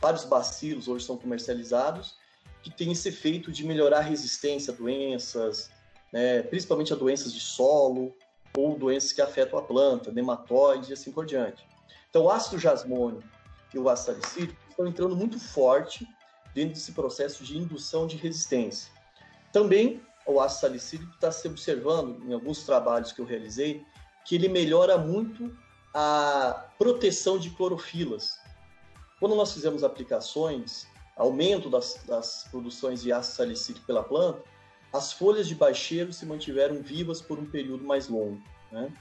[0.00, 2.16] Vários bacilos hoje são comercializados
[2.62, 5.70] que têm esse efeito de melhorar a resistência a doenças,
[6.12, 8.14] né, principalmente a doenças de solo
[8.56, 11.66] ou doenças que afetam a planta, nematóides e assim por diante.
[12.08, 13.22] Então, o ácido jasmônio
[13.74, 16.06] e o ácido salicílico estão entrando muito forte
[16.54, 18.92] dentro desse processo de indução de resistência.
[19.52, 23.84] Também o ácido salicílico está se observando em alguns trabalhos que eu realizei
[24.24, 25.56] que ele melhora muito
[25.94, 28.38] a proteção de clorofilas.
[29.22, 34.42] Quando nós fizemos aplicações, aumento das, das produções de ácido salicílico pela planta,
[34.92, 38.42] as folhas de baixeiro se mantiveram vivas por um período mais longo.
[38.72, 38.92] Né?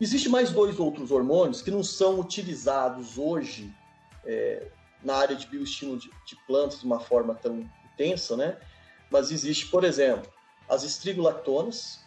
[0.00, 3.72] Existem mais dois outros hormônios que não são utilizados hoje
[4.24, 4.72] é,
[5.04, 8.58] na área de bioestímulo de, de, plantas de uma forma tão intensa, né?
[9.08, 10.28] Mas existe, por exemplo,
[10.68, 12.00] as estrigolactonas,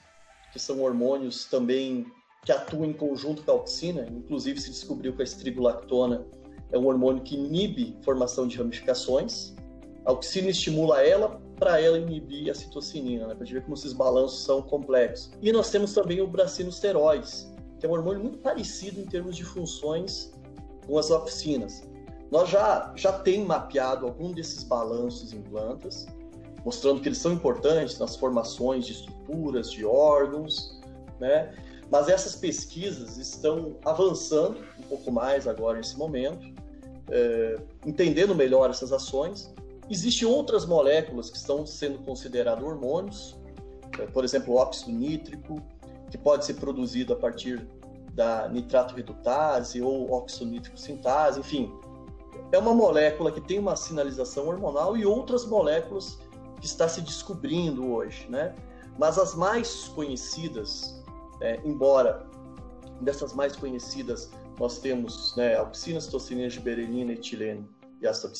[0.51, 2.11] que são hormônios também
[2.43, 6.27] que atuam em conjunto com a auxina, inclusive se descobriu que a estrigolactona
[6.71, 9.53] é um hormônio que inibe formação de ramificações.
[10.05, 13.35] A auxina estimula ela para ela inibir a citocinina, né?
[13.35, 15.31] para gente ver como esses balanços são complexos.
[15.41, 19.43] E nós temos também o bracinosteróis, que é um hormônio muito parecido em termos de
[19.43, 20.33] funções
[20.87, 21.83] com as auxinas.
[22.31, 26.07] Nós já, já tem mapeado algum desses balanços em plantas,
[26.63, 30.79] mostrando que eles são importantes nas formações de estruturas, de órgãos,
[31.19, 31.53] né?
[31.91, 36.47] Mas essas pesquisas estão avançando um pouco mais agora nesse momento,
[37.11, 39.53] é, entendendo melhor essas ações.
[39.89, 43.37] Existem outras moléculas que estão sendo consideradas hormônios,
[43.99, 45.61] é, por exemplo, o óxido nítrico,
[46.09, 47.67] que pode ser produzido a partir
[48.13, 51.71] da nitrato redutase ou óxido nítrico sintase, enfim.
[52.51, 56.19] É uma molécula que tem uma sinalização hormonal e outras moléculas
[56.59, 58.55] que está se descobrindo hoje, né?
[58.97, 61.01] Mas as mais conhecidas
[61.41, 62.25] é, embora
[63.01, 64.29] dessas mais conhecidas
[64.61, 67.67] nós temos né, auxina, citocinina, giberelina, etileno
[67.99, 68.31] e ácido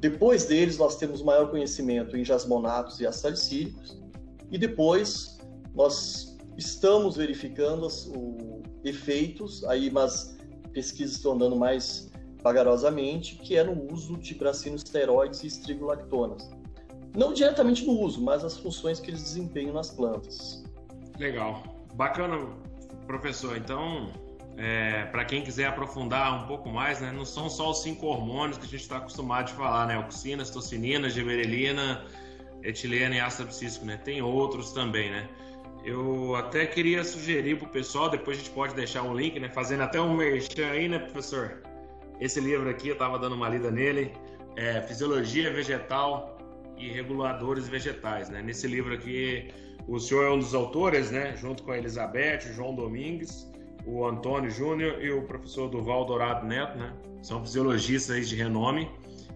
[0.00, 4.00] depois deles nós temos maior conhecimento em jasmonatos e ácidos
[4.48, 5.38] e depois
[5.74, 8.08] nós estamos verificando os
[8.84, 10.38] efeitos, aí mas
[10.72, 16.48] pesquisas estão andando mais vagarosamente, que é no uso de bracinosteroides e estrigolactonas.
[17.16, 20.62] Não diretamente no uso, mas as funções que eles desempenham nas plantas.
[21.18, 21.64] Legal.
[21.94, 22.38] Bacana,
[23.08, 23.56] professor.
[23.56, 24.12] Então,
[24.58, 28.58] é, para quem quiser aprofundar um pouco mais, né, não são só os cinco hormônios
[28.58, 29.96] que a gente está acostumado a falar, né?
[29.96, 32.04] Oxina, tocinina, giberelina,
[32.64, 33.96] etilena e ácido abscísico, né?
[33.96, 35.28] Tem outros também, né?
[35.84, 39.48] Eu até queria sugerir para o pessoal, depois a gente pode deixar um link, né?
[39.48, 41.62] Fazendo até um merchan aí, né, professor?
[42.20, 44.12] Esse livro aqui, eu estava dando uma lida nele,
[44.56, 46.36] é Fisiologia Vegetal
[46.76, 48.42] e Reguladores Vegetais, né?
[48.42, 49.52] Nesse livro aqui
[49.86, 51.36] o senhor é um dos autores, né?
[51.36, 53.48] Junto com a Elizabeth, o João Domingues,
[53.86, 56.92] o Antônio Júnior e o professor Duval Dourado Neto, né?
[57.22, 58.90] São fisiologistas de renome.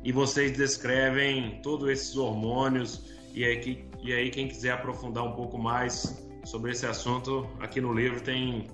[0.05, 3.12] E vocês descrevem todos esses hormônios.
[3.34, 7.93] E aí, e aí, quem quiser aprofundar um pouco mais sobre esse assunto, aqui no
[7.93, 8.66] livro tem.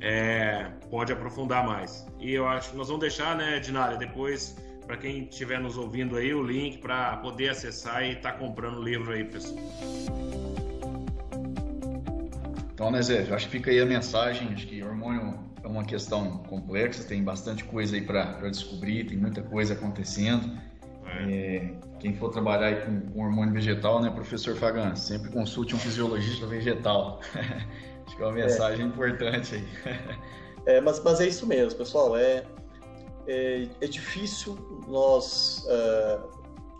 [0.00, 2.06] É, pode aprofundar mais.
[2.20, 4.54] E eu acho que nós vamos deixar, né, Dinária, depois,
[4.86, 8.78] para quem estiver nos ouvindo aí, o link para poder acessar e estar tá comprando
[8.78, 9.56] o livro aí, pessoal.
[12.76, 14.75] Então, né, Zé, acho que fica aí a mensagem, acho que
[15.06, 20.58] hormônio é uma questão complexa, tem bastante coisa aí para descobrir, tem muita coisa acontecendo.
[21.04, 21.32] É.
[21.32, 25.78] É, quem for trabalhar aí com, com, hormônio vegetal, né, professor Fagan, sempre consulte um
[25.78, 27.20] fisiologista vegetal.
[28.06, 28.88] acho que é uma mensagem é.
[28.88, 29.64] importante aí.
[30.66, 32.16] é, mas, mas é isso mesmo, pessoal.
[32.16, 32.44] É,
[33.26, 34.56] é, é difícil
[34.88, 36.28] nós, uh,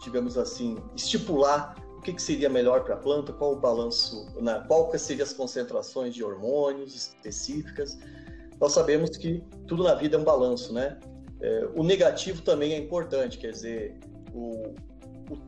[0.03, 1.74] digamos assim, estipular
[2.07, 6.14] que, que seria melhor para a planta, qual o balanço, né, qual seriam as concentrações
[6.14, 7.98] de hormônios específicas.
[8.61, 10.98] Nós sabemos que tudo na vida é um balanço, né?
[11.40, 13.98] É, o negativo também é importante, quer dizer,
[14.32, 14.72] o,
[15.30, 15.38] o,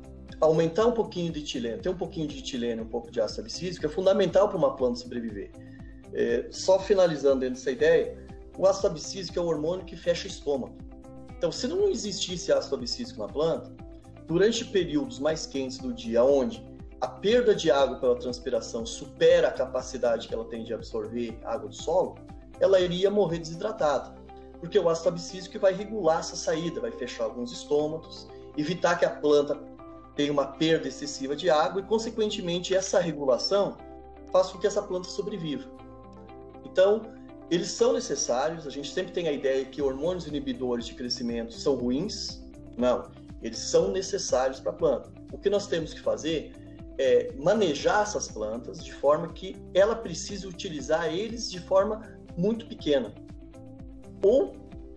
[0.40, 3.86] aumentar um pouquinho de etileno, ter um pouquinho de etileno, um pouco de ácido abscísico
[3.86, 5.52] é fundamental para uma planta sobreviver.
[6.12, 8.18] É, só finalizando dentro dessa ideia,
[8.58, 10.76] o ácido abscísico é um hormônio que fecha o estômago.
[11.36, 13.72] Então, se não existisse ácido abscísico na planta,
[14.28, 16.62] durante períodos mais quentes do dia, onde
[17.00, 21.68] a perda de água pela transpiração supera a capacidade que ela tem de absorver água
[21.68, 22.16] do solo,
[22.60, 24.14] ela iria morrer desidratada,
[24.60, 29.10] porque o ácido abscísico vai regular essa saída, vai fechar alguns estômatos, evitar que a
[29.10, 29.58] planta
[30.14, 33.78] tenha uma perda excessiva de água e, consequentemente, essa regulação
[34.30, 35.70] faz com que essa planta sobreviva.
[36.64, 37.02] Então,
[37.50, 41.76] eles são necessários, a gente sempre tem a ideia que hormônios inibidores de crescimento são
[41.76, 42.44] ruins.
[42.76, 43.08] Não,
[43.42, 45.10] eles são necessários para a planta.
[45.32, 46.52] O que nós temos que fazer
[46.98, 52.02] é manejar essas plantas de forma que ela precise utilizar eles de forma
[52.36, 53.14] muito pequena.
[54.22, 54.52] Ou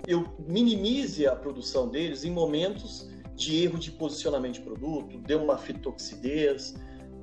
[0.07, 5.57] eu minimize a produção deles em momentos de erro de posicionamento de produto, dê uma
[5.57, 6.75] fitoxidez,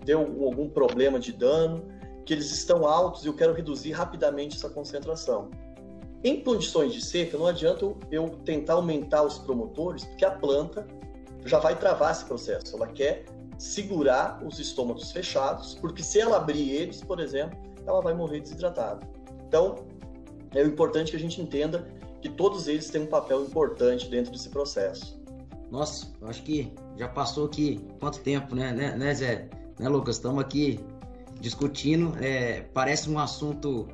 [0.04, 1.84] deu algum problema de dano,
[2.24, 5.50] que eles estão altos e eu quero reduzir rapidamente essa concentração.
[6.22, 10.86] Em condições de seca, não adianta eu tentar aumentar os promotores, porque a planta
[11.48, 12.76] já vai travar esse processo.
[12.76, 13.24] Ela quer
[13.58, 19.06] segurar os estômagos fechados, porque se ela abrir eles, por exemplo, ela vai morrer desidratada.
[19.46, 19.86] Então,
[20.54, 21.88] é importante que a gente entenda
[22.20, 25.18] que todos eles têm um papel importante dentro desse processo.
[25.70, 29.48] Nossa, acho que já passou aqui quanto tempo, né, né, né Zé?
[29.78, 30.16] Né, Lucas?
[30.16, 30.80] Estamos aqui
[31.40, 32.16] discutindo.
[32.20, 33.86] É, parece um assunto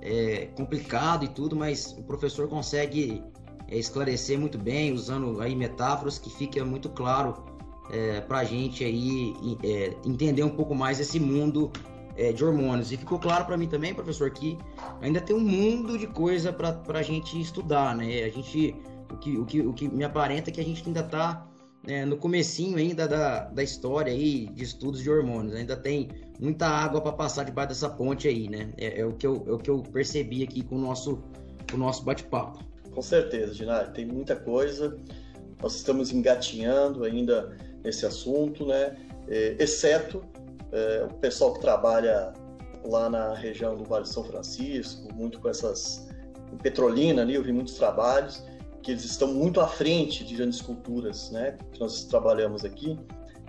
[0.00, 3.22] é, complicado e tudo, mas o professor consegue
[3.68, 7.44] é, esclarecer muito bem, usando aí metáforas que fica muito claro
[7.90, 11.70] é, para a gente aí é, entender um pouco mais esse mundo
[12.16, 12.92] é, de hormônios.
[12.92, 14.58] E ficou claro para mim também, professor, que
[15.00, 18.24] ainda tem um mundo de coisa para a gente estudar, né?
[18.24, 18.74] A gente,
[19.12, 21.46] o que, o, que, o que me aparenta é que a gente ainda está
[21.86, 25.54] é, no comecinho ainda da, da história aí de estudos de hormônios.
[25.54, 26.08] Ainda tem
[26.40, 28.72] muita água para passar debaixo dessa ponte aí, né?
[28.76, 31.22] É, é, o que eu, é o que eu percebi aqui com o nosso,
[31.70, 32.58] com o nosso bate-papo.
[32.96, 34.96] Com certeza, Ginari, tem muita coisa.
[35.62, 38.96] Nós estamos engatinhando ainda nesse assunto, né?
[39.28, 40.24] É, exceto
[40.72, 42.32] é, o pessoal que trabalha
[42.82, 46.08] lá na região do Vale de São Francisco, muito com essas
[46.50, 48.42] em Petrolina ali, eu vi muitos trabalhos
[48.82, 51.58] que eles estão muito à frente de grandes culturas, né?
[51.72, 52.98] Que nós trabalhamos aqui,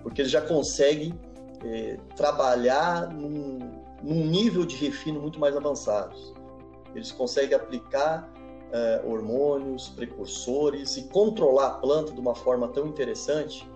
[0.03, 1.17] porque eles já conseguem
[1.63, 3.59] é, trabalhar num,
[4.03, 6.33] num, nível de refino muito mais avançados.
[6.93, 8.29] Eles conseguem aplicar
[8.72, 13.68] é, hormônios, precursores e controlar a planta de uma forma tão interessante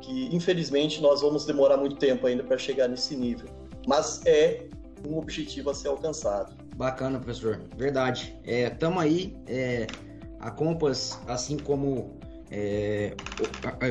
[0.00, 3.48] que, infelizmente, nós vamos demorar muito tempo ainda para chegar nesse nível.
[3.86, 4.66] Mas é
[5.06, 6.54] um objetivo a ser alcançado.
[6.76, 7.60] Bacana, professor.
[7.76, 8.36] Verdade.
[8.44, 9.36] Estamos é, aí.
[9.46, 9.86] É,
[10.40, 12.16] a Compass, assim como
[12.50, 13.14] é,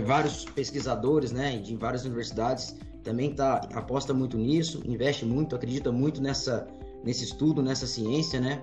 [0.05, 6.21] vários pesquisadores né, de várias universidades, também tá, aposta muito nisso, investe muito, acredita muito
[6.21, 6.67] nessa,
[7.03, 8.61] nesse estudo, nessa ciência, né?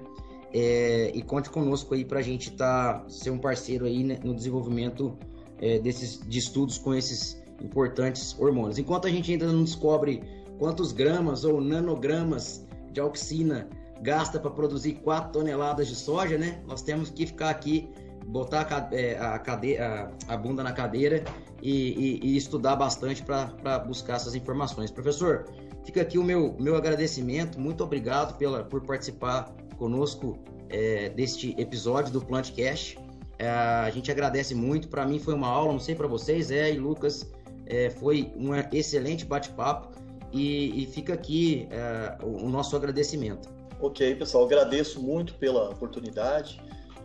[0.56, 4.32] É, e conte conosco aí para a gente tá, ser um parceiro aí né, no
[4.32, 5.18] desenvolvimento
[5.60, 8.78] é, desses, de estudos com esses importantes hormônios.
[8.78, 10.22] Enquanto a gente ainda não descobre
[10.56, 13.68] quantos gramas ou nanogramas de auxina
[14.00, 16.62] gasta para produzir 4 toneladas de soja, né?
[16.68, 17.90] Nós temos que ficar aqui,
[18.26, 21.24] botar a, é, cadeira, a, a bunda na cadeira
[21.60, 24.90] e, e, e estudar bastante para buscar essas informações.
[24.90, 25.46] Professor,
[25.84, 32.12] fica aqui o meu, meu agradecimento, muito obrigado pela, por participar conosco é, deste episódio
[32.12, 32.98] do Plantcast.
[33.38, 36.72] É, a gente agradece muito, para mim foi uma aula, não sei para vocês, é,
[36.72, 37.32] e Lucas,
[37.66, 39.90] é, foi um excelente bate-papo
[40.32, 43.48] e, e, fica aqui é, o, o nosso agradecimento.
[43.80, 46.60] Ok, pessoal, agradeço muito pela oportunidade.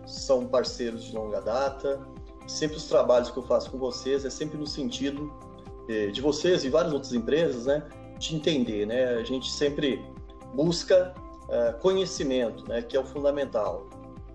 [0.05, 1.99] São parceiros de longa data,
[2.47, 5.31] sempre os trabalhos que eu faço com vocês é sempre no sentido
[5.87, 7.83] eh, de vocês e várias outras empresas, né,
[8.17, 9.15] de entender, né?
[9.15, 10.03] A gente sempre
[10.53, 11.13] busca
[11.49, 13.89] uh, conhecimento, né, que é o fundamental.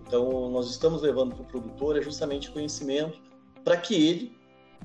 [0.07, 3.19] Então, nós estamos levando para o produtor é justamente conhecimento
[3.65, 4.37] para que ele,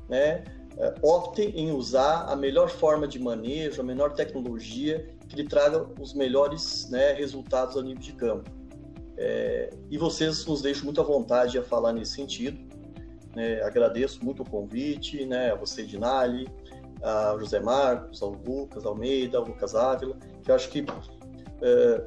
[0.07, 0.43] né,
[0.77, 5.85] eh, opte em usar a melhor forma de manejo, a melhor tecnologia que lhe traga
[5.99, 8.49] os melhores né, resultados a nível de campo.
[9.17, 12.57] É, e vocês nos deixam muito à vontade a falar nesse sentido.
[13.35, 13.61] Né?
[13.61, 15.51] Agradeço muito o convite, né?
[15.51, 16.47] a você, Dinali,
[17.03, 20.85] a José Marcos, ao Lucas Almeida, ao Lucas Ávila, que eu acho que
[21.61, 22.01] é,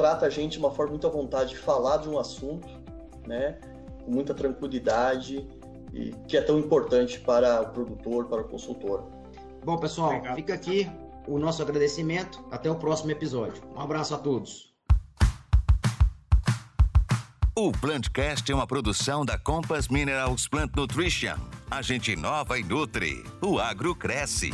[0.00, 2.66] trata a gente de uma forma muito à vontade de falar de um assunto,
[3.26, 3.58] né?
[4.02, 5.46] com muita tranquilidade,
[5.92, 9.04] e que é tão importante para o produtor, para o consultor.
[9.62, 10.36] Bom, pessoal, Obrigado.
[10.36, 10.90] fica aqui
[11.28, 12.42] o nosso agradecimento.
[12.50, 13.62] Até o próximo episódio.
[13.76, 14.70] Um abraço a todos.
[17.54, 21.36] O Plantcast é uma produção da Compass Minerals Plant Nutrition.
[21.70, 23.22] A gente inova e nutre.
[23.42, 24.50] O agro cresce.